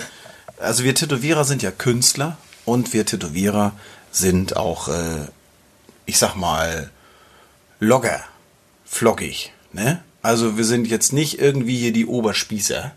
[0.58, 3.72] also wir Tätowierer sind ja Künstler und wir Tätowierer
[4.10, 5.26] sind auch, äh,
[6.06, 6.90] ich sag mal,
[7.80, 8.20] Logger,
[8.84, 10.02] floggig, ne?
[10.20, 12.90] Also wir sind jetzt nicht irgendwie hier die Oberspießer,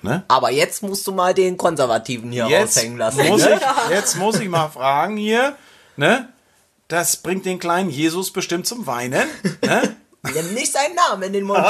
[0.00, 0.24] ne?
[0.28, 3.28] Aber jetzt musst du mal den Konservativen hier Jetzt raushängen lassen.
[3.28, 3.60] muss ne?
[3.60, 5.54] ich, jetzt muss ich mal fragen hier,
[5.96, 6.28] ne?
[6.92, 9.26] Das bringt den kleinen Jesus bestimmt zum Weinen,
[9.64, 9.96] ne?
[10.34, 11.64] Nimm nicht seinen Namen in den Mund.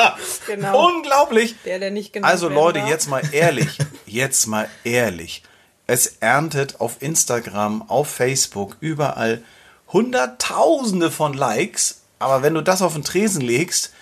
[0.49, 0.89] Genau.
[0.89, 1.55] Unglaublich.
[1.65, 2.89] Der, der nicht genannt Also Leute, darf.
[2.89, 5.45] jetzt mal ehrlich, jetzt mal ehrlich.
[5.87, 9.45] Es erntet auf Instagram, auf Facebook, überall
[9.93, 12.01] Hunderttausende von Likes.
[12.19, 13.93] Aber wenn du das auf den Tresen legst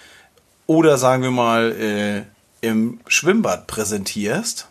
[0.67, 1.73] oder sagen wir mal
[2.63, 4.70] äh, im Schwimmbad präsentierst,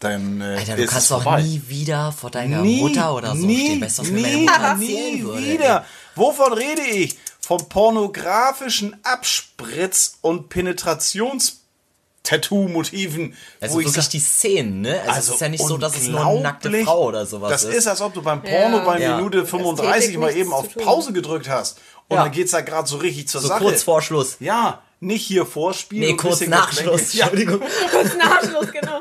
[0.00, 1.42] dann äh, Alter, du ist kannst es doch vorbei.
[1.42, 3.80] nie wieder vor deiner nie, Mutter oder so nie, stehen.
[3.82, 5.46] Weißt du, was mir nie, meine Mutter erzählen nie würde?
[5.46, 5.84] wieder.
[6.16, 7.16] Wovon rede ich?
[7.40, 13.34] Vom pornografischen Abspritz- und Penetrations-Tattoo-Motiven.
[13.60, 15.00] Also wo ich wirklich sag, die Szenen, ne?
[15.06, 16.70] Also, es ist ja nicht so, dass es nur eine nackte.
[16.84, 17.74] Frau oder sowas Das ist.
[17.74, 18.84] ist, als ob du beim Porno Ja.
[18.84, 19.16] bei Ja.
[19.16, 20.74] Minute 35 mal eben auf.
[20.76, 21.78] Pause gedrückt hast.
[22.08, 22.24] Und Ja.
[22.24, 23.62] dann geht's da gerade so richtig zur so Sache.
[23.64, 24.36] kurz vor Schluss.
[24.40, 26.04] Ja, nicht hier vorspielen.
[26.04, 27.12] Nee, und kurz nach Schluss.
[27.14, 27.60] Ja, Entschuldigung.
[27.90, 29.00] Kurz Nachschluss, genau.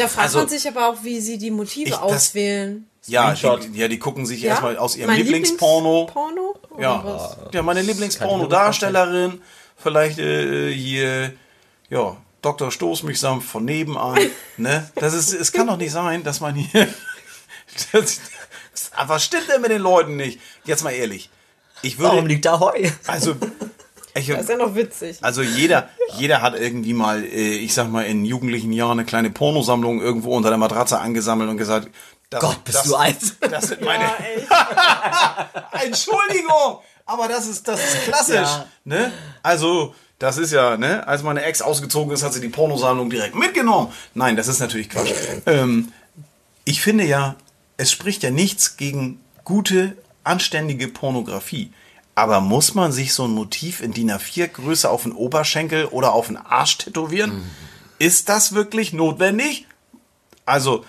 [0.00, 2.86] Da fragt Also- man sich aber auch, wie sie die Motive Ich- auswählen.
[3.06, 6.06] ja, die, ja, die gucken sich erstmal aus ihrem Mein Lieblingsporno.
[6.06, 6.54] Lieblingsporno?
[6.70, 7.36] Oder Ja, was?
[7.54, 9.40] ja, meine Lieblingsporno-Darstellerin.
[9.76, 11.32] Vielleicht äh, hier,
[11.88, 12.70] ja, Dr.
[12.70, 14.18] Stoß mich sanft von nebenan.
[14.56, 14.90] ne?
[14.94, 16.88] Das ist, es kann doch nicht sein, dass man hier.
[17.92, 18.20] das,
[19.06, 20.40] was stimmt denn mit den Leuten nicht?
[20.64, 21.30] Jetzt mal ehrlich.
[21.82, 22.12] Ich würde.
[22.12, 22.90] Warum liegt da Heu?
[23.06, 23.34] Also,
[24.20, 25.18] ich, Das ist ja noch witzig.
[25.22, 29.30] also jeder, jeder hat irgendwie mal, äh, ich sag mal, in jugendlichen Jahren eine kleine
[29.30, 31.88] Pornosammlung irgendwo unter der Matratze angesammelt und gesagt,
[32.30, 33.18] das, Gott, bist das, du alt.
[33.50, 34.04] Das sind meine.
[34.04, 35.84] Ja, echt.
[35.86, 38.34] Entschuldigung, aber das ist, das ist klassisch.
[38.36, 38.66] Ja.
[38.84, 39.12] Ne?
[39.42, 41.06] Also, das ist ja, ne?
[41.08, 43.92] Als meine Ex ausgezogen ist, hat sie die Pornosammlung direkt mitgenommen.
[44.14, 45.10] Nein, das ist natürlich Quatsch.
[45.46, 45.92] Ähm,
[46.64, 47.34] ich finde ja,
[47.78, 51.72] es spricht ja nichts gegen gute, anständige Pornografie.
[52.20, 56.26] Aber muss man sich so ein Motiv in DIN A4-Größe auf den Oberschenkel oder auf
[56.26, 57.42] den Arsch tätowieren?
[57.98, 59.66] Ist das wirklich notwendig?
[60.44, 60.84] Also,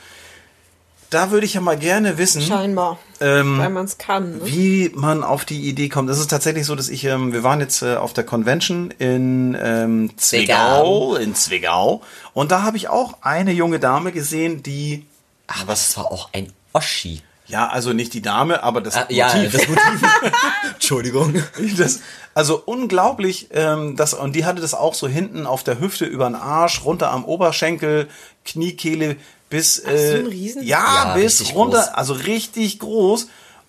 [1.10, 2.42] da würde ich ja mal gerne wissen.
[2.42, 3.00] Scheinbar.
[3.22, 4.40] Ähm, weil man es kann.
[4.40, 4.42] Ne?
[4.44, 6.10] wie man auf die Idee kommt.
[6.10, 9.58] Es ist tatsächlich so, dass ich, ähm, wir waren jetzt äh, auf der Convention in
[9.62, 12.02] ähm, Zwickau, in Zwickau,
[12.34, 15.06] und da habe ich auch eine junge Dame gesehen, die,
[15.48, 17.22] Aber es war auch ein Oschi.
[17.48, 19.52] ja, also nicht die Dame, aber das Ah, ja, Motiv.
[19.52, 20.02] das Motiv.
[20.96, 21.34] Entschuldigung.
[21.78, 22.00] Das,
[22.34, 26.26] also unglaublich, ähm, das, und die hatte das auch so hinten auf der Hüfte über
[26.26, 28.08] den Arsch, runter am Oberschenkel,
[28.46, 29.16] Kniekehle
[29.50, 31.88] bis so äh, ein Riesen- ja, Ja, bis runter, groß.
[31.94, 33.28] also richtig groß.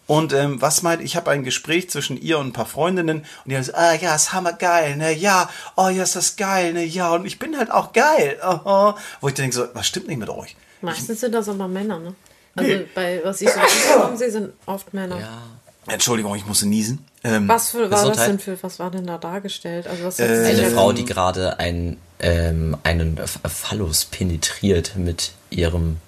[0.08, 3.24] Und ähm, was meint, ich habe ein Gespräch zwischen ihr und ein paar Freundinnen und
[3.46, 6.84] die haben gesagt, ah ja, ist hammergeil, ne, ja, oh ja, ist das geil, ne,
[6.84, 8.36] ja, und ich bin halt auch geil.
[8.44, 10.56] Oh, Wo ich denke so, was stimmt nicht mit euch?
[10.80, 12.14] Meistens sind das aber Männer, ne?
[12.56, 12.84] Also Nee.
[12.94, 13.60] bei was ich so
[14.16, 15.18] sehe, sind oft Männer.
[15.20, 15.42] Ja.
[15.86, 17.04] Entschuldigung, ich musste niesen.
[17.24, 19.86] Ähm, Was für, war das denn für, was war denn da dargestellt?
[19.86, 25.98] Also was Äh, Eine Frau, die gerade ein, ähm, einen Phallus penetriert mit ihrem,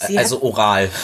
[0.00, 0.90] äh, also oral.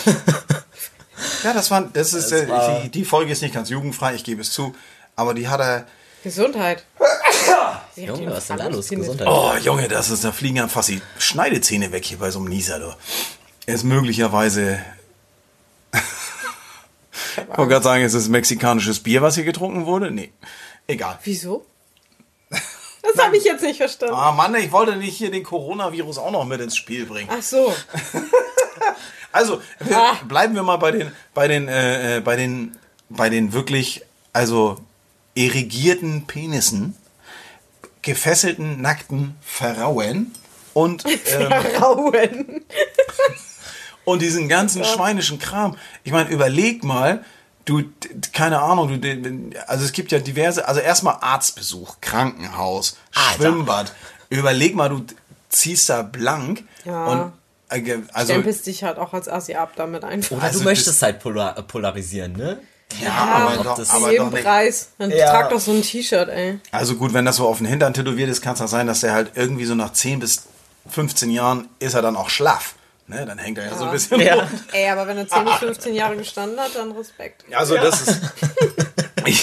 [1.45, 4.15] Ja, das war, das ist, Das äh, war- die, die Folge ist nicht ganz jugendfrei,
[4.15, 4.75] ich gebe es zu,
[5.15, 5.87] aber die hat er,
[6.25, 6.85] Gesundheit.
[7.97, 8.89] Junge, was ist denn da los?
[8.89, 9.29] Gesundheit.
[9.29, 12.49] Oh, Junge, das ist, da fliegen einem fast die Schneidezähne weg hier bei so einem
[12.49, 12.93] Nieser, du.
[13.67, 14.79] Er ist möglicherweise.
[17.53, 20.11] Ich wollte gerade sagen, es ist mexikanisches Bier, was hier getrunken wurde.
[20.11, 20.33] Nee,
[20.87, 21.19] egal.
[21.25, 21.67] Wieso?
[22.51, 24.15] Das habe ich jetzt nicht verstanden.
[24.15, 27.29] Ah, Mann, ich wollte nicht hier den Coronavirus auch noch mit ins Spiel bringen.
[27.33, 27.75] Ach so.
[29.35, 30.17] Also, wir, Ah.
[30.29, 32.77] bleiben wir mal bei den, bei den, äh, äh, bei den,
[33.09, 34.03] bei den wirklich,
[34.35, 34.77] also,
[35.35, 36.95] erigierten Penissen,
[38.03, 40.35] gefesselten, nackten Pharauen
[40.75, 41.51] und, ähm,
[44.05, 45.79] und diesen ganzen schweinischen Kram.
[46.05, 47.25] Ich meine, überleg mal,
[47.65, 53.35] du, d- keine Ahnung, du, also es gibt ja diverse, also erstmal Arztbesuch, Krankenhaus, Alter.
[53.43, 53.93] Schwimmbad.
[54.31, 55.05] Überleg mal, du
[55.49, 57.05] ziehst da blank Ja.
[57.07, 57.33] und,
[57.69, 60.37] äh, also, Stempelst dich halt auch als Assi ab damit einfach.
[60.37, 62.61] Oder Also du möchtest halt polar äh, polarisieren, ne?
[63.03, 64.43] ja, aber, ob doch, das- aber doch jedem nicht.
[64.45, 64.89] Preis.
[64.99, 65.31] Dann Ja.
[65.31, 66.59] trag doch so ein T-Shirt, ey.
[66.73, 69.01] Also gut, wenn das so auf den Hintern tätowiert ist, kann es ja sein, dass
[69.01, 70.43] der halt irgendwie so nach 10 bis
[70.89, 72.75] 15 Jahren ist er dann auch schlaff.
[73.13, 74.35] Ne, dann hängt er ja, so ein bisschen Ja.
[74.37, 74.49] rum.
[74.73, 77.45] Ey, aber wenn er 10 bis 15 Jahre gestanden hat, dann Respekt.
[77.55, 78.21] Also das ist.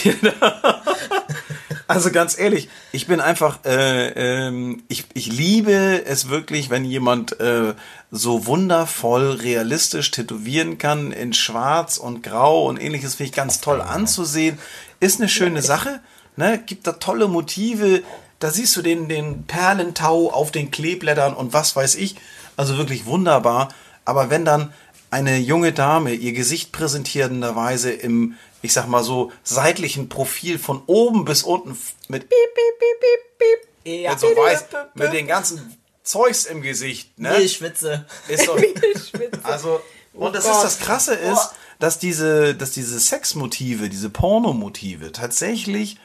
[1.87, 7.39] also ganz ehrlich, ich bin einfach, äh, ähm, ich, ich liebe es wirklich, wenn jemand
[7.39, 7.73] äh,
[8.11, 13.81] so wundervoll realistisch tätowieren kann in Schwarz und Grau und ähnliches, finde ich ganz toll
[13.81, 14.57] anzusehen.
[14.99, 15.99] Ist eine schöne Sache,
[16.35, 16.59] ne?
[16.65, 18.01] Gibt da tolle Motive.
[18.39, 22.15] Da siehst du den, den Perlentau auf den Kleeblättern und was weiß ich.
[22.57, 23.69] Also wirklich wunderbar.
[24.05, 24.73] Aber wenn dann
[25.11, 31.25] eine junge Dame ihr Gesicht präsentierenderweise im, ich sag mal so, seitlichen Profil von oben
[31.25, 31.77] bis unten
[32.07, 34.03] mit, Piep, piep, piep, piep, piep.
[34.03, 34.11] Ja.
[34.11, 37.37] mit so weiß, mit den ganzen Zeugs im Gesicht, ne?
[37.39, 38.05] Ich schwitze.
[38.27, 38.57] Ist so,
[39.07, 39.39] Spitze.
[39.43, 39.81] also,
[40.13, 40.55] und das Gott.
[40.55, 45.97] ist das Krasse ist, dass diese, dass diese Sexmotive, diese Pornomotive tatsächlich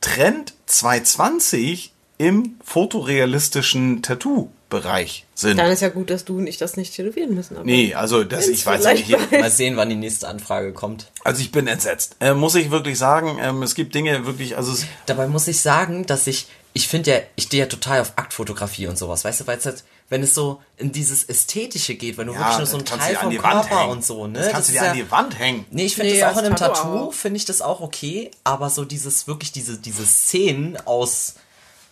[0.00, 5.56] Trend 220 im fotorealistischen Tattoo-Bereich sind.
[5.56, 7.56] Dann ist ja gut, dass du und ich das nicht tätowieren müssen.
[7.56, 9.06] Aber Nee, also das, ich weiß ja nicht.
[9.06, 11.10] Hier, Mal sehen, wann die nächste Anfrage kommt.
[11.24, 12.16] also ich bin entsetzt.
[12.20, 15.60] Äh, muss ich wirklich sagen, ähm, es gibt Dinge wirklich, also es, Dabei muss ich
[15.60, 19.40] sagen, dass ich, ich finde ja, ich stehe ja total auf Aktfotografie und sowas, weißt
[19.42, 22.66] du, weil es halt, wenn es so in dieses Ästhetische geht, wenn du wirklich nur
[22.66, 24.38] so ein das Teil du vom die Wand Körper und so, ne?
[24.38, 25.66] Das kannst du ist dir ja, an die Wand hängen.
[25.70, 28.30] Nee, ich finde Nee, das auch in einem Tattoo Tattoo, finde ich das auch okay,
[28.44, 31.34] aber so dieses, wirklich diese, diese Szenen aus,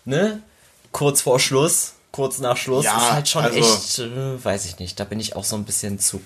[0.06, 0.42] ne,
[0.92, 4.78] kurz vor Schluss, kurz nach Schluss, Ja, ist halt schon also- echt, äh, weiß ich
[4.78, 6.20] nicht, da bin ich auch so ein bisschen zu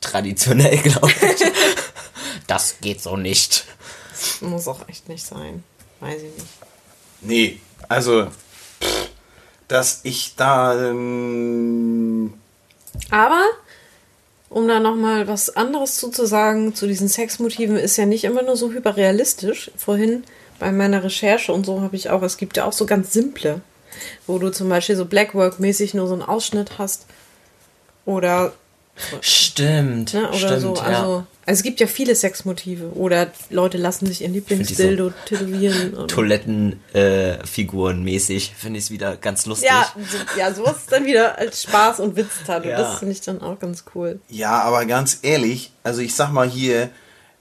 [0.00, 1.44] traditionell, glaube ich.
[2.46, 3.64] das geht so nicht.
[4.40, 5.62] Muss auch echt nicht sein.
[6.00, 6.46] Weiß ich nicht.
[7.20, 8.28] nee, also,
[9.68, 10.90] dass ich da.
[10.90, 12.34] Ähm,
[13.10, 13.42] Aber,
[14.48, 18.72] um da nochmal was anderes zuzusagen, zu diesen Sexmotiven ist ja nicht immer nur so
[18.72, 19.70] hyperrealistisch.
[19.76, 20.24] Vorhin
[20.58, 23.60] bei meiner Recherche und so habe ich auch, es gibt ja auch so ganz simple,
[24.26, 27.06] wo du zum Beispiel so Blackwork-mäßig nur so einen Ausschnitt hast.
[28.04, 28.52] Oder,
[29.20, 30.14] Stimmt.
[30.14, 30.74] ne, oder stimmt, so.
[30.76, 31.26] ja.
[31.46, 32.92] Also, es gibt ja viele Sexmotive.
[32.94, 35.94] Oder Leute lassen sich ihr Lieblingsdildo tätowieren.
[35.94, 39.68] und- Toilettenfiguren äh, mäßig finde ich es wieder ganz lustig.
[39.70, 42.68] Ja, so, ja, sowas ist dann wieder als Spaß und Witz tattoo.
[42.68, 42.78] Ja.
[42.78, 44.20] Das finde ich dann auch ganz cool.
[44.28, 46.90] ja, aber ganz ehrlich, also ich sag mal hier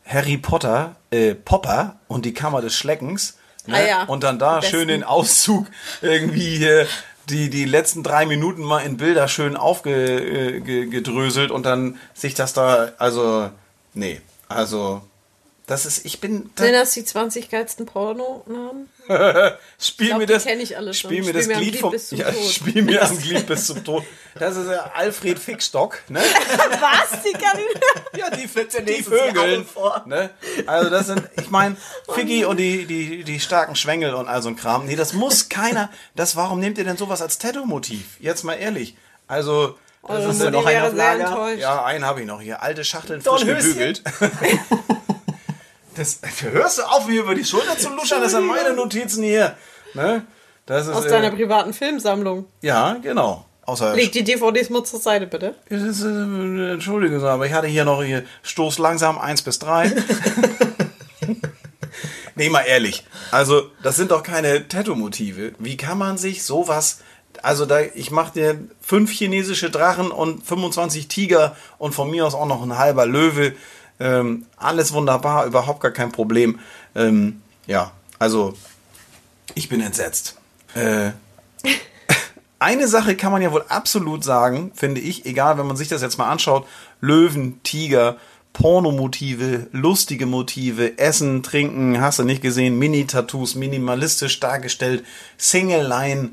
[0.05, 3.37] Harry Potter, äh, Popper und die Kammer des Schleckens.
[3.65, 3.75] Ne?
[3.75, 5.65] Ah ja, und dann da schön den Auszug
[6.01, 6.85] irgendwie hier.
[7.27, 12.91] Die, die letzten drei Minuten mal in Bilder schön aufgedröselt und dann sich das da,
[12.99, 13.49] also,
[13.95, 15.01] nee, also,
[15.67, 18.87] das ist, ich bin, Sind das die 20 geilsten Pornonamen?
[19.79, 20.43] Spiel glaub, mir das.
[20.43, 21.09] kenn ich alle schon.
[21.09, 21.91] Spiel mir Spiel das mir Glied Glied vom.
[21.91, 22.51] bis zum ja, Tod.
[22.51, 24.03] Spiel mir am Glied bis zum Tod.
[24.37, 26.19] Das ist ja Alfred Fickstock, ne?
[26.79, 27.23] Was?
[27.23, 28.47] Die kann ich Ja, die,
[28.85, 29.65] die Vögel.
[30.05, 30.29] Ne?
[30.67, 31.77] Also das sind, ich meine,
[32.13, 34.85] Figgy und die, die, die starken Schwengel und all so ein Kram.
[34.85, 35.89] Nee, das muss keiner.
[36.15, 38.17] Das, warum nehmt ihr denn sowas als Tattoo-Motiv?
[38.19, 38.95] Jetzt mal ehrlich.
[39.27, 39.77] Also,
[40.07, 41.53] das Eure ist ja noch ein wäre auf sehr Lager.
[41.55, 42.61] Ja, einen habe ich noch hier.
[42.61, 43.73] Alte Schachteln frisch Dornhöschen.
[43.73, 44.03] gebügelt.
[45.95, 48.21] Das, hörst du auf, mir über die Schulter zu luschern?
[48.21, 49.55] Das sind meine Notizen hier.
[49.93, 50.25] Ne?
[50.65, 52.45] Das ist, aus äh, deiner privaten Filmsammlung.
[52.61, 53.45] Ja, genau.
[53.65, 53.95] Außer.
[53.95, 55.55] Leg die DVDs mal zur Seite, bitte.
[55.69, 59.91] Das ist, äh, Entschuldigung, aber ich hatte hier noch hier Stoß langsam 1 bis 3.
[62.35, 63.05] nee, mal ehrlich.
[63.31, 65.53] Also, das sind doch keine Tattoo-Motive.
[65.59, 66.99] Wie kann man sich sowas.
[67.43, 72.35] Also, da, ich mache dir fünf chinesische Drachen und 25 Tiger und von mir aus
[72.35, 73.53] auch noch ein halber Löwe.
[73.99, 76.59] Ähm, alles wunderbar, überhaupt gar kein Problem.
[76.95, 78.53] Ähm, ja, also,
[79.53, 80.37] ich bin entsetzt.
[80.73, 81.11] Äh,
[82.59, 86.01] eine Sache kann man ja wohl absolut sagen, finde ich, egal, wenn man sich das
[86.01, 86.67] jetzt mal anschaut,
[87.01, 88.17] Löwen, Tiger,
[88.55, 95.05] Pornomotive, lustige Motive, Essen, Trinken, hast du nicht gesehen, Mini-Tattoos, minimalistisch dargestellt,
[95.37, 96.29] Single-Line.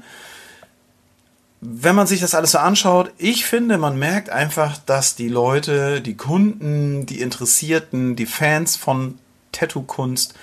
[1.65, 6.01] Wenn man sich das alles so anschaut, ich finde, man merkt einfach, dass die Leute,
[6.01, 9.21] die Kunden, die Interessierten, die Fans von
[9.53, 10.35] Tattoo-Kunst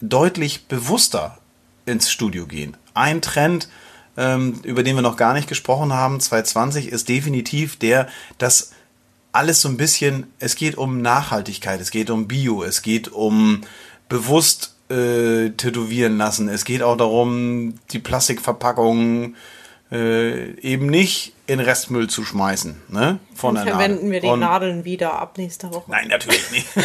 [0.00, 1.38] deutlich bewusster
[1.84, 2.76] ins Studio gehen.
[2.94, 3.68] Ein Trend,
[4.16, 8.06] ähm, über den wir noch gar nicht gesprochen haben, 2020, ist definitiv der,
[8.38, 8.70] dass
[9.32, 13.62] alles so ein bisschen, es geht um Nachhaltigkeit, es geht um Bio, es geht um
[14.08, 19.34] bewusst äh, tätowieren lassen, es geht auch darum, die Plastikverpackungen
[19.92, 22.80] äh, eben nicht in Restmüll zu schmeißen.
[22.88, 23.18] Ne?
[23.34, 25.90] Von Dann der verwenden wir die Und- Nadeln wieder ab nächster Woche.
[25.90, 26.66] Nein, natürlich nicht.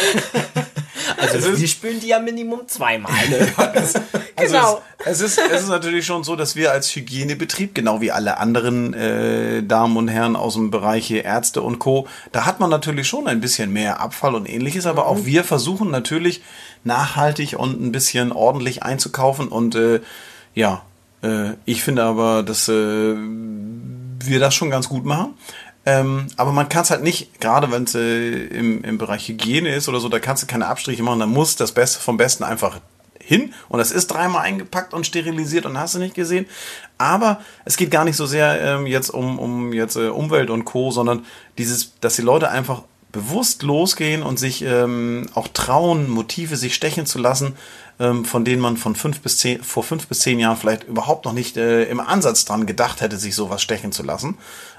[1.16, 3.12] Also wir spülen die ja Minimum zweimal.
[3.56, 4.00] Also
[4.36, 4.82] Genau.
[4.98, 8.38] Es, es, ist, es ist natürlich schon so, dass wir als Hygienebetrieb, genau wie alle
[8.38, 13.08] anderen äh, Damen und Herren aus dem Bereich Ärzte und Co., da hat man natürlich
[13.08, 16.42] schon ein bisschen mehr Abfall und ähnliches, aber auch wir versuchen natürlich
[16.84, 20.00] nachhaltig und ein bisschen ordentlich einzukaufen und äh,
[20.54, 20.82] ja,
[21.22, 25.34] äh, ich finde aber, dass äh, wir das schon ganz gut machen.
[25.86, 29.74] Ähm, aber man kann es halt nicht, gerade wenn es äh, im, im Bereich Hygiene
[29.74, 32.44] ist oder so, da kannst du keine Abstriche machen, da muss das Beste vom Besten
[32.44, 32.80] einfach
[33.18, 36.46] hin und das ist dreimal eingepackt und sterilisiert und hast du nicht gesehen.
[36.98, 40.64] Aber es geht gar nicht so sehr ähm, jetzt um, um jetzt äh, Umwelt und
[40.64, 41.24] Co., sondern
[41.56, 47.06] dieses, dass die Leute einfach bewusst losgehen und sich ähm, auch trauen, Motive sich stechen
[47.06, 47.54] zu lassen,
[47.98, 51.32] von denen man von fünf bis zehn, vor fünf bis zehn Jahren vielleicht überhaupt noch
[51.32, 54.38] nicht äh, im Ansatz dran gedacht hätte, sich sowas stechen zu lassen.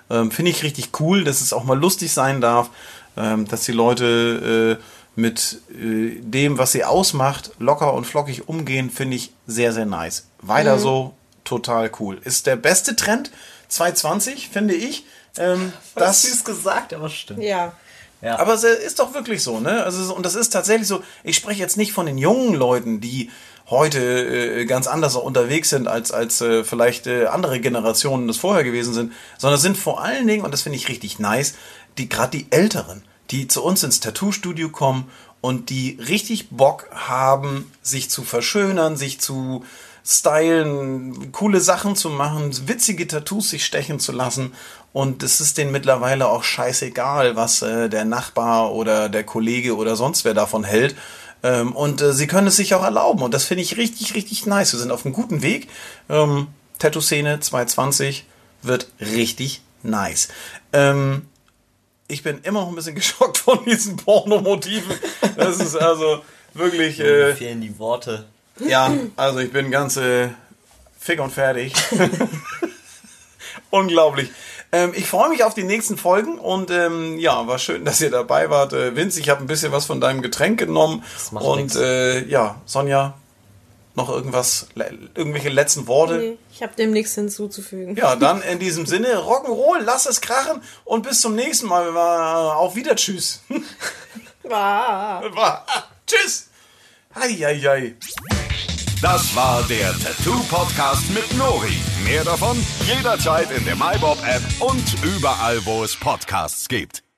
[0.10, 2.70] Ähm, Finde ich richtig cool, dass es auch mal lustig sein darf,
[3.18, 4.84] ähm, dass die Leute äh,
[5.20, 10.26] mit äh, dem, was sie ausmacht, locker und flockig umgehen, finde ich sehr, sehr nice.
[10.42, 11.14] Weiter so,
[11.44, 12.20] total cool.
[12.24, 13.32] Ist der beste Trend
[13.68, 15.06] 2020, finde ich.
[15.38, 17.44] Ähm, Das süß gesagt, aber stimmt.
[17.44, 17.74] Ja.
[18.22, 18.38] Ja.
[18.38, 19.84] aber es ist doch wirklich so, ne?
[19.84, 23.30] Also, und das ist tatsächlich so, ich spreche jetzt nicht von den jungen Leuten, die
[23.70, 28.64] heute äh, ganz anders unterwegs sind, als, als äh, vielleicht äh, andere Generationen das vorher
[28.64, 31.54] gewesen sind, sondern es sind vor allen Dingen, und das finde ich richtig nice,
[31.98, 35.10] die gerade die Älteren, die zu uns ins Tattoo-Studio kommen
[35.42, 39.64] und die richtig Bock haben, sich zu verschönern, sich zu
[40.06, 44.54] stylen, coole Sachen zu machen, witzige Tattoos sich stechen zu lassen.
[44.92, 49.96] Und es ist denen mittlerweile auch scheißegal, was äh, der Nachbar oder der Kollege oder
[49.96, 50.96] sonst wer davon hält.
[51.44, 53.22] Ähm, und äh, sie können es sich auch erlauben.
[53.22, 54.74] Und das finde ich richtig, richtig nice.
[54.74, 55.70] Wir sind auf einem guten Weg.
[56.10, 56.48] Ähm,
[56.80, 58.26] Tattoo-Szene 220
[58.64, 60.30] wird richtig nice.
[60.74, 61.28] Ähm,
[62.08, 64.98] ich bin immer noch ein bisschen geschockt von diesen Pornomotiven.
[65.38, 66.24] Das ist also
[66.56, 66.98] wirklich.
[66.98, 68.26] Mir Äh, fehlen die Worte.
[68.68, 70.30] ja, also ich bin ganz äh,
[71.00, 71.74] Fick und fertig.
[73.70, 74.30] Unglaublich.
[74.72, 78.12] Ähm, ich freue mich auf die nächsten Folgen und ähm, ja, war schön, dass ihr
[78.12, 78.74] dabei wart.
[78.74, 81.04] Äh, Vince, ich habe ein bisschen was von deinem Getränk genommen.
[81.32, 83.16] macht Und äh, ja, Sonja,
[83.96, 86.18] noch irgendwas, le irgendwelche letzten Worte?
[86.18, 87.96] Nee, ich habe dem nichts hinzuzufügen.
[87.96, 91.90] Ja, dann in diesem Sinne, Rock'n'Roll, lass es krachen und bis zum nächsten Mal.
[91.98, 93.42] Auf wieder, tschüss.
[94.50, 95.22] Ah.
[95.34, 95.66] War.
[96.06, 96.50] Tschüss.
[97.14, 97.96] Eieiei.
[99.02, 101.78] Das war der Tattoo Podcast mit Nori.
[102.04, 107.09] Mehr davon jederzeit in der MyBob App und überall, wo es Podcasts gibt.